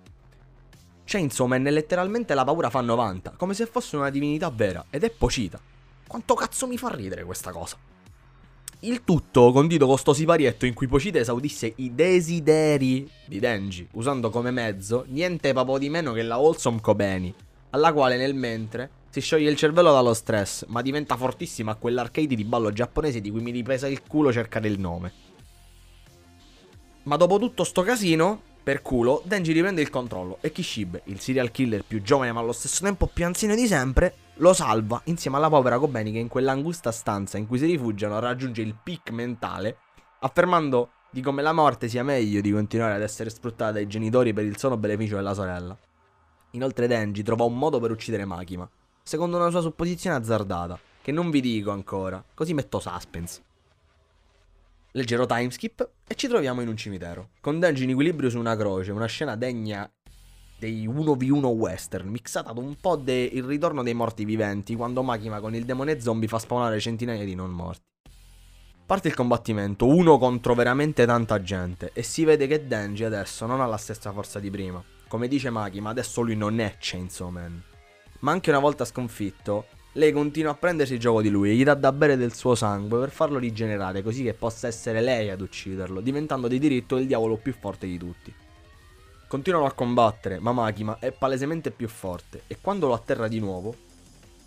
Chainsaw 1.05 1.47
Man 1.47 1.65
è 1.65 1.71
letteralmente 1.71 2.35
la 2.35 2.43
paura 2.43 2.71
fa 2.71 2.81
90, 2.81 3.35
come 3.37 3.55
se 3.55 3.67
fosse 3.67 3.95
una 3.95 4.11
divinità 4.11 4.51
vera, 4.51 4.87
ed 4.91 5.05
è 5.05 5.11
Pocita. 5.11 5.61
Quanto 6.09 6.35
cazzo 6.35 6.67
mi 6.67 6.77
fa 6.77 6.89
ridere 6.89 7.23
questa 7.23 7.53
cosa? 7.53 7.94
Il 8.85 9.03
tutto 9.03 9.51
condito 9.51 9.87
con 9.87 9.97
sto 9.97 10.13
siparietto 10.13 10.67
in 10.67 10.75
cui 10.75 10.87
Pochita 10.87 11.19
esaudisse 11.19 11.73
i 11.77 11.95
desideri 11.95 13.11
di 13.25 13.39
Denji, 13.39 13.89
usando 13.93 14.29
come 14.29 14.51
mezzo 14.51 15.07
niente 15.09 15.55
papo 15.55 15.79
di 15.79 15.89
meno 15.89 16.13
che 16.13 16.23
la 16.23 16.37
Wholesome 16.37 16.83
Kobeni, 16.83 17.35
alla 17.71 17.95
quale 17.95 18.19
nel 18.19 18.35
mentre 18.35 18.91
si 19.09 19.23
scioglie 19.23 19.49
il 19.49 19.57
cervello 19.57 19.91
dallo 19.91 20.13
stress, 20.13 20.67
ma 20.67 20.83
diventa 20.83 21.17
fortissima 21.17 21.71
a 21.71 21.77
quell'arcade 21.77 22.35
di 22.35 22.45
ballo 22.45 22.73
giapponese 22.73 23.23
di 23.23 23.31
cui 23.31 23.41
mi 23.41 23.53
ripesa 23.53 23.89
il 23.89 24.03
culo 24.03 24.31
cercare 24.31 24.69
il 24.69 24.79
nome. 24.79 25.13
Ma 27.05 27.17
dopo 27.17 27.39
tutto 27.39 27.65
sto 27.65 27.81
casino, 27.81 28.43
per 28.65 28.81
culo, 28.81 29.21
Denji 29.27 29.53
riprende 29.53 29.83
il 29.83 29.91
controllo 29.91 30.39
e 30.41 30.51
Kishibe, 30.51 31.03
il 31.05 31.21
serial 31.21 31.51
killer 31.51 31.85
più 31.85 32.01
giovane 32.01 32.33
ma 32.33 32.41
allo 32.41 32.53
stesso 32.53 32.83
tempo 32.83 33.07
più 33.07 33.27
anziano 33.27 33.55
di 33.55 33.67
sempre, 33.67 34.15
lo 34.37 34.55
salva 34.55 35.03
insieme 35.05 35.37
alla 35.37 35.51
povera 35.51 35.79
Kobeni 35.79 36.13
che 36.13 36.19
in 36.19 36.29
quell'angusta 36.29 36.91
stanza 36.91 37.37
in 37.37 37.47
cui 37.47 37.59
si 37.59 37.67
rifugiano 37.67 38.19
raggiunge 38.19 38.63
il 38.63 38.75
peak 38.83 39.11
mentale, 39.11 39.77
affermando 40.21 40.93
di 41.11 41.21
come 41.21 41.43
la 41.43 41.53
morte 41.53 41.89
sia 41.89 42.03
meglio 42.03 42.41
di 42.41 42.53
continuare 42.53 42.95
ad 42.95 43.03
essere 43.03 43.29
sfruttata 43.29 43.73
dai 43.73 43.87
genitori 43.87 44.33
per 44.33 44.47
il 44.47 44.57
solo 44.57 44.79
beneficio 44.79 45.17
della 45.17 45.35
sorella. 45.35 45.77
Inoltre 46.53 46.87
Denji 46.87 47.23
trova 47.23 47.45
un 47.45 47.59
modo 47.59 47.79
per 47.81 47.91
uccidere 47.91 48.25
Makima, 48.25 48.67
secondo 49.03 49.37
una 49.37 49.51
sua 49.51 49.61
supposizione 49.61 50.17
azzardata, 50.17 50.81
che 51.03 51.13
non 51.13 51.29
vi 51.29 51.43
dico 51.43 51.71
ancora, 51.71 52.25
così 52.33 52.55
metto 52.55 52.81
suspense. 52.81 53.44
Leggero 54.97 55.27
timeskip 55.27 55.91
e 56.07 56.15
ci 56.15 56.29
troviamo 56.29 56.61
in 56.61 56.69
un 56.69 56.77
cimitero, 56.77 57.31
con 57.41 57.59
Denji 57.59 57.83
in 57.83 57.91
equilibrio 57.91 58.31
su 58.31 58.39
una 58.39 58.55
croce, 58.55 58.93
una 58.93 59.07
scena 59.07 59.35
degna 59.35 59.91
dei 60.57 60.87
1v1 60.87 61.45
western, 61.47 62.07
mixata 62.07 62.51
ad 62.51 62.59
un 62.59 62.77
po' 62.81 62.95
del 62.95 63.43
ritorno 63.43 63.83
dei 63.83 63.93
morti 63.93 64.25
viventi, 64.25 64.77
quando 64.77 65.03
Makima 65.03 65.41
con 65.41 65.53
il 65.57 65.65
demone 65.65 66.01
zombie 66.01 66.29
fa 66.29 66.39
spawnare 66.39 66.79
centinaia 66.79 67.25
di 67.25 67.35
non 67.35 67.51
morti. 67.51 67.83
Parte 68.87 69.09
il 69.09 69.15
combattimento, 69.15 69.89
uno 69.89 70.17
contro 70.17 70.55
veramente 70.55 71.05
tanta 71.07 71.43
gente, 71.43 71.91
e 71.93 72.05
si 72.05 72.23
vede 72.23 72.47
che 72.47 72.69
Denji 72.69 73.03
adesso 73.03 73.47
non 73.47 73.61
ha 73.61 73.67
la 73.67 73.79
stessa 73.79 74.13
forza 74.13 74.39
di 74.39 74.49
prima. 74.49 74.81
Come 75.09 75.27
dice 75.27 75.51
Makima, 75.51 75.91
adesso 75.91 76.21
lui 76.21 76.37
non 76.37 76.61
è 76.61 76.77
Chainsaw 76.79 77.31
Man. 77.31 77.61
Ma 78.21 78.31
anche 78.31 78.51
una 78.51 78.61
volta 78.61 78.85
sconfitto, 78.85 79.67
lei 79.97 80.11
continua 80.11 80.53
a 80.53 80.57
prendersi 80.57 80.95
il 80.95 81.01
gioco 81.01 81.23
di 81.23 81.29
lui 81.29 81.51
e 81.51 81.55
gli 81.55 81.63
dà 81.63 81.75
da 81.75 81.93
bere 81.93 82.17
del 82.17 82.35
suo 82.35 82.55
sangue 82.55 82.99
per 82.99 83.11
farlo 83.11 83.39
rigenerare, 83.39 84.03
così 84.03 84.25
che 84.25 84.35
possa 84.35 84.67
essere 84.67 85.01
lei 85.01 85.31
ad 85.31 85.41
ucciderlo, 85.41 86.01
diventando 86.01 86.49
di 86.49 86.59
diritto 86.59 86.97
il 86.97 87.07
diavolo 87.07 87.37
più 87.37 87.53
forte 87.53 87.87
di 87.87 87.97
tutti. 87.97 88.35
Continuano 89.29 89.67
a 89.67 89.73
combattere, 89.73 90.41
ma 90.41 90.53
Makima 90.53 90.99
è 90.99 91.13
palesemente 91.13 91.71
più 91.71 91.89
forte 91.89 92.43
e 92.49 92.59
quando 92.61 92.89
lo 92.89 92.95
atterra 92.95 93.29
di 93.29 93.39
nuovo, 93.39 93.75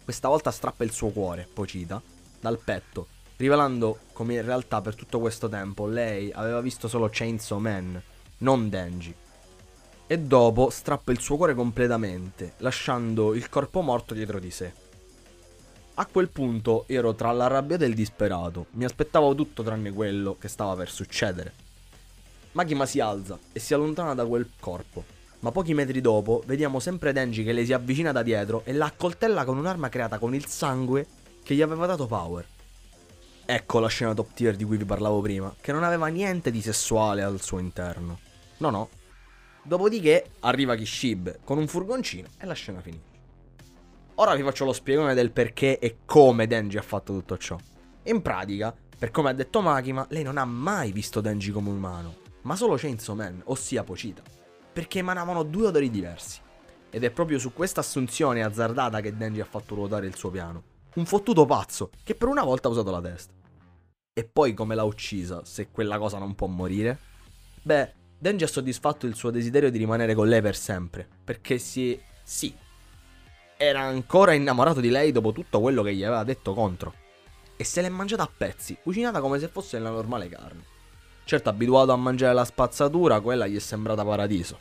questa 0.03 0.27
volta 0.27 0.51
strappa 0.51 0.83
il 0.83 0.91
suo 0.91 1.09
cuore, 1.09 1.47
Pocita, 1.51 2.01
dal 2.39 2.59
petto, 2.59 3.07
rivelando 3.37 3.99
come 4.11 4.35
in 4.35 4.45
realtà 4.45 4.81
per 4.81 4.95
tutto 4.95 5.19
questo 5.19 5.47
tempo 5.47 5.87
lei 5.87 6.29
aveva 6.33 6.59
visto 6.59 6.89
solo 6.89 7.07
Chainsaw 7.09 7.59
Man, 7.59 8.01
non 8.39 8.67
Denji. 8.69 9.15
E 10.07 10.19
dopo 10.19 10.69
strappa 10.69 11.11
il 11.11 11.19
suo 11.19 11.37
cuore 11.37 11.53
completamente, 11.53 12.53
lasciando 12.57 13.33
il 13.33 13.47
corpo 13.49 13.81
morto 13.81 14.13
dietro 14.13 14.39
di 14.39 14.51
sé. 14.51 14.85
A 15.99 16.05
quel 16.05 16.29
punto 16.29 16.83
ero 16.85 17.15
tra 17.15 17.31
la 17.31 17.47
rabbia 17.47 17.75
e 17.75 17.85
il 17.87 17.95
disperato, 17.95 18.67
mi 18.73 18.85
aspettavo 18.85 19.33
tutto 19.33 19.63
tranne 19.63 19.91
quello 19.91 20.37
che 20.39 20.47
stava 20.47 20.75
per 20.75 20.91
succedere. 20.91 21.51
Makima 22.51 22.85
si 22.85 22.99
alza 22.99 23.39
e 23.51 23.59
si 23.59 23.73
allontana 23.73 24.13
da 24.13 24.23
quel 24.27 24.47
corpo. 24.59 25.03
Ma 25.39 25.51
pochi 25.51 25.73
metri 25.73 25.99
dopo 25.99 26.43
vediamo 26.45 26.79
sempre 26.79 27.13
Denji 27.13 27.43
che 27.43 27.51
le 27.51 27.65
si 27.65 27.73
avvicina 27.73 28.11
da 28.11 28.21
dietro 28.21 28.61
e 28.65 28.73
la 28.73 28.85
accoltella 28.85 29.43
con 29.43 29.57
un'arma 29.57 29.89
creata 29.89 30.19
con 30.19 30.35
il 30.35 30.45
sangue 30.45 31.07
che 31.41 31.55
gli 31.55 31.63
aveva 31.63 31.87
dato 31.87 32.05
Power. 32.05 32.45
Ecco 33.43 33.79
la 33.79 33.87
scena 33.87 34.13
top 34.13 34.33
tier 34.35 34.55
di 34.55 34.65
cui 34.65 34.77
vi 34.77 34.85
parlavo 34.85 35.19
prima, 35.21 35.51
che 35.59 35.71
non 35.71 35.81
aveva 35.81 36.05
niente 36.07 36.51
di 36.51 36.61
sessuale 36.61 37.23
al 37.23 37.41
suo 37.41 37.57
interno. 37.57 38.19
No, 38.57 38.69
no. 38.69 38.89
Dopodiché 39.63 40.29
arriva 40.41 40.75
Kishibe 40.75 41.39
con 41.43 41.57
un 41.57 41.67
furgoncino 41.67 42.27
e 42.37 42.45
la 42.45 42.53
scena 42.53 42.81
finisce. 42.81 43.06
Ora 44.19 44.35
vi 44.35 44.43
faccio 44.43 44.65
lo 44.65 44.73
spiegone 44.73 45.13
del 45.13 45.31
perché 45.31 45.79
e 45.79 45.97
come 46.05 46.47
Denji 46.47 46.77
ha 46.77 46.81
fatto 46.81 47.13
tutto 47.13 47.37
ciò. 47.37 47.57
In 48.03 48.21
pratica, 48.21 48.75
per 48.97 49.11
come 49.11 49.29
ha 49.29 49.33
detto 49.33 49.61
Makima, 49.61 50.05
lei 50.09 50.23
non 50.23 50.37
ha 50.37 50.45
mai 50.45 50.91
visto 50.91 51.21
Denji 51.21 51.51
come 51.51 51.69
umano 51.69 52.25
ma 52.47 52.55
solo 52.55 52.77
Chainsaw 52.77 53.13
Man, 53.13 53.41
ossia 53.45 53.83
Pocita, 53.83 54.23
perché 54.71 54.99
emanavano 54.99 55.43
due 55.43 55.67
odori 55.67 55.89
diversi. 55.89 56.39
Ed 56.89 57.03
è 57.03 57.11
proprio 57.11 57.39
su 57.39 57.51
questa 57.51 57.81
assunzione 57.81 58.41
azzardata 58.41 59.01
che 59.01 59.15
Denji 59.15 59.41
ha 59.41 59.45
fatto 59.45 59.75
ruotare 59.75 60.07
il 60.07 60.15
suo 60.15 60.31
piano. 60.31 60.63
Un 60.95 61.05
fottuto 61.05 61.45
pazzo, 61.45 61.91
che 62.03 62.15
per 62.15 62.29
una 62.29 62.45
volta 62.45 62.69
ha 62.69 62.71
usato 62.71 62.89
la 62.89 63.01
testa. 63.01 63.33
E 64.13 64.23
poi 64.23 64.53
come 64.53 64.75
l'ha 64.75 64.85
uccisa, 64.85 65.43
se 65.43 65.69
quella 65.69 65.97
cosa 65.97 66.17
non 66.17 66.35
può 66.35 66.47
morire? 66.47 66.97
Beh, 67.61 67.93
Denji 68.17 68.45
ha 68.45 68.47
soddisfatto 68.47 69.05
il 69.05 69.15
suo 69.15 69.29
desiderio 69.29 69.69
di 69.69 69.77
rimanere 69.77 70.15
con 70.15 70.29
lei 70.29 70.41
per 70.41 70.55
sempre, 70.55 71.05
perché 71.25 71.57
si... 71.57 71.99
sì, 72.23 72.55
era 73.57 73.81
ancora 73.81 74.33
innamorato 74.33 74.79
di 74.79 74.89
lei 74.89 75.11
dopo 75.11 75.31
tutto 75.31 75.59
quello 75.59 75.81
che 75.81 75.95
gli 75.95 76.03
aveva 76.03 76.23
detto 76.23 76.53
contro. 76.53 76.93
E 77.57 77.63
se 77.63 77.81
l'è 77.81 77.89
mangiata 77.89 78.21
a 78.21 78.29
pezzi, 78.35 78.77
cucinata 78.81 79.19
come 79.19 79.39
se 79.39 79.47
fosse 79.47 79.79
la 79.79 79.89
normale 79.89 80.29
carne. 80.29 80.63
Certo, 81.23 81.49
abituato 81.49 81.91
a 81.91 81.95
mangiare 81.95 82.35
la 82.35 82.45
spazzatura, 82.45 83.19
quella 83.19 83.47
gli 83.47 83.55
è 83.55 83.59
sembrata 83.59 84.05
paradiso. 84.05 84.59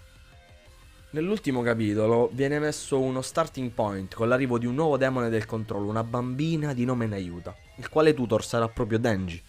Nell'ultimo 1.11 1.63
capitolo 1.63 2.31
viene 2.33 2.59
messo 2.59 2.99
uno 2.99 3.21
starting 3.21 3.71
point 3.71 4.15
con 4.15 4.29
l'arrivo 4.29 4.59
di 4.59 4.67
un 4.67 4.75
nuovo 4.75 4.97
demone 4.97 5.29
del 5.29 5.45
controllo, 5.45 5.89
una 5.89 6.03
bambina 6.03 6.73
di 6.73 6.85
nome 6.85 7.07
Nayuta, 7.07 7.55
il 7.77 7.89
quale 7.89 8.15
tutor 8.15 8.45
sarà 8.45 8.69
proprio 8.69 8.99
Denji. 8.99 9.41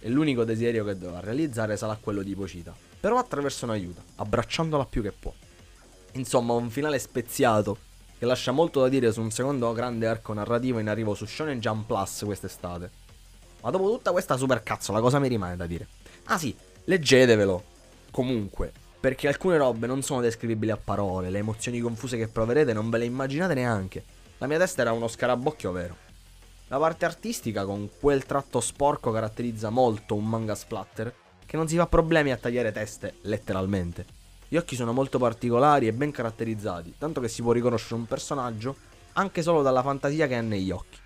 E 0.00 0.08
l'unico 0.10 0.44
desiderio 0.44 0.84
che 0.84 0.98
dovrà 0.98 1.20
realizzare 1.20 1.76
sarà 1.76 1.96
quello 1.98 2.22
di 2.22 2.34
Pocita, 2.34 2.74
però 3.00 3.18
attraverso 3.18 3.66
Nayuta, 3.66 4.02
abbracciandola 4.16 4.84
più 4.84 5.00
che 5.00 5.12
può. 5.12 5.32
Insomma, 6.12 6.52
un 6.54 6.70
finale 6.70 6.98
speziato 6.98 7.78
che 8.18 8.24
lascia 8.24 8.52
molto 8.52 8.80
da 8.80 8.88
dire 8.88 9.12
su 9.12 9.20
un 9.20 9.30
secondo 9.30 9.72
grande 9.72 10.06
arco 10.06 10.32
narrativo 10.32 10.78
in 10.78 10.88
arrivo 10.88 11.14
su 11.14 11.26
Shonen 11.26 11.60
Jump 11.60 11.86
Plus 11.86 12.22
quest'estate. 12.24 12.90
Ma 13.62 13.70
dopo 13.70 13.90
tutta 13.90 14.12
questa 14.12 14.36
super 14.36 14.62
cazzola, 14.62 15.00
cosa 15.00 15.18
mi 15.18 15.28
rimane 15.28 15.56
da 15.56 15.66
dire? 15.66 15.86
Ah 16.24 16.38
sì, 16.38 16.56
leggetevelo. 16.84 17.62
Comunque, 18.10 18.72
perché 18.98 19.28
alcune 19.28 19.58
robe 19.58 19.86
non 19.86 20.02
sono 20.02 20.20
descrivibili 20.20 20.70
a 20.70 20.76
parole, 20.76 21.30
le 21.30 21.38
emozioni 21.38 21.80
confuse 21.80 22.16
che 22.16 22.28
proverete 22.28 22.72
non 22.72 22.90
ve 22.90 22.98
le 22.98 23.04
immaginate 23.04 23.54
neanche. 23.54 24.04
La 24.38 24.46
mia 24.46 24.58
testa 24.58 24.82
era 24.82 24.92
uno 24.92 25.08
scarabocchio 25.08 25.72
vero. 25.72 25.96
La 26.68 26.78
parte 26.78 27.04
artistica 27.04 27.64
con 27.64 27.88
quel 28.00 28.24
tratto 28.24 28.60
sporco 28.60 29.12
caratterizza 29.12 29.70
molto 29.70 30.14
un 30.14 30.26
manga 30.26 30.54
splatter 30.54 31.14
che 31.46 31.56
non 31.56 31.68
si 31.68 31.76
fa 31.76 31.86
problemi 31.86 32.32
a 32.32 32.36
tagliare 32.36 32.72
teste, 32.72 33.14
letteralmente. 33.22 34.15
Gli 34.48 34.56
occhi 34.56 34.76
sono 34.76 34.92
molto 34.92 35.18
particolari 35.18 35.86
e 35.86 35.92
ben 35.92 36.10
caratterizzati, 36.10 36.94
tanto 36.98 37.20
che 37.20 37.28
si 37.28 37.42
può 37.42 37.52
riconoscere 37.52 37.94
un 37.94 38.06
personaggio 38.06 38.76
anche 39.14 39.42
solo 39.42 39.62
dalla 39.62 39.82
fantasia 39.82 40.26
che 40.26 40.36
ha 40.36 40.40
negli 40.40 40.70
occhi. 40.70 40.98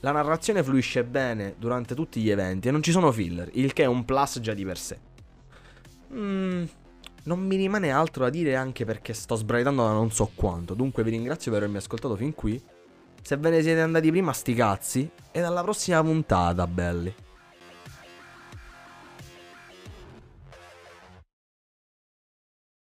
La 0.00 0.12
narrazione 0.12 0.62
fluisce 0.62 1.04
bene 1.04 1.54
durante 1.58 1.94
tutti 1.94 2.20
gli 2.20 2.30
eventi 2.30 2.68
e 2.68 2.70
non 2.70 2.82
ci 2.82 2.90
sono 2.90 3.12
filler, 3.12 3.48
il 3.52 3.72
che 3.72 3.84
è 3.84 3.86
un 3.86 4.04
plus 4.04 4.40
già 4.40 4.52
di 4.52 4.64
per 4.64 4.78
sé. 4.78 4.98
Mm, 6.12 6.64
non 7.24 7.40
mi 7.40 7.56
rimane 7.56 7.90
altro 7.90 8.24
da 8.24 8.30
dire 8.30 8.56
anche 8.56 8.84
perché 8.84 9.14
sto 9.14 9.36
sbraitando 9.36 9.84
da 9.84 9.92
non 9.92 10.10
so 10.10 10.30
quanto, 10.34 10.74
dunque 10.74 11.04
vi 11.04 11.10
ringrazio 11.10 11.50
per 11.50 11.60
avermi 11.62 11.78
ascoltato 11.78 12.16
fin 12.16 12.34
qui. 12.34 12.60
Se 13.22 13.36
ve 13.36 13.50
ne 13.50 13.62
siete 13.62 13.80
andati 13.80 14.10
prima 14.10 14.32
sti 14.32 14.54
cazzi, 14.54 15.10
e 15.30 15.40
alla 15.40 15.62
prossima 15.62 16.02
puntata, 16.02 16.66
belli. 16.66 17.14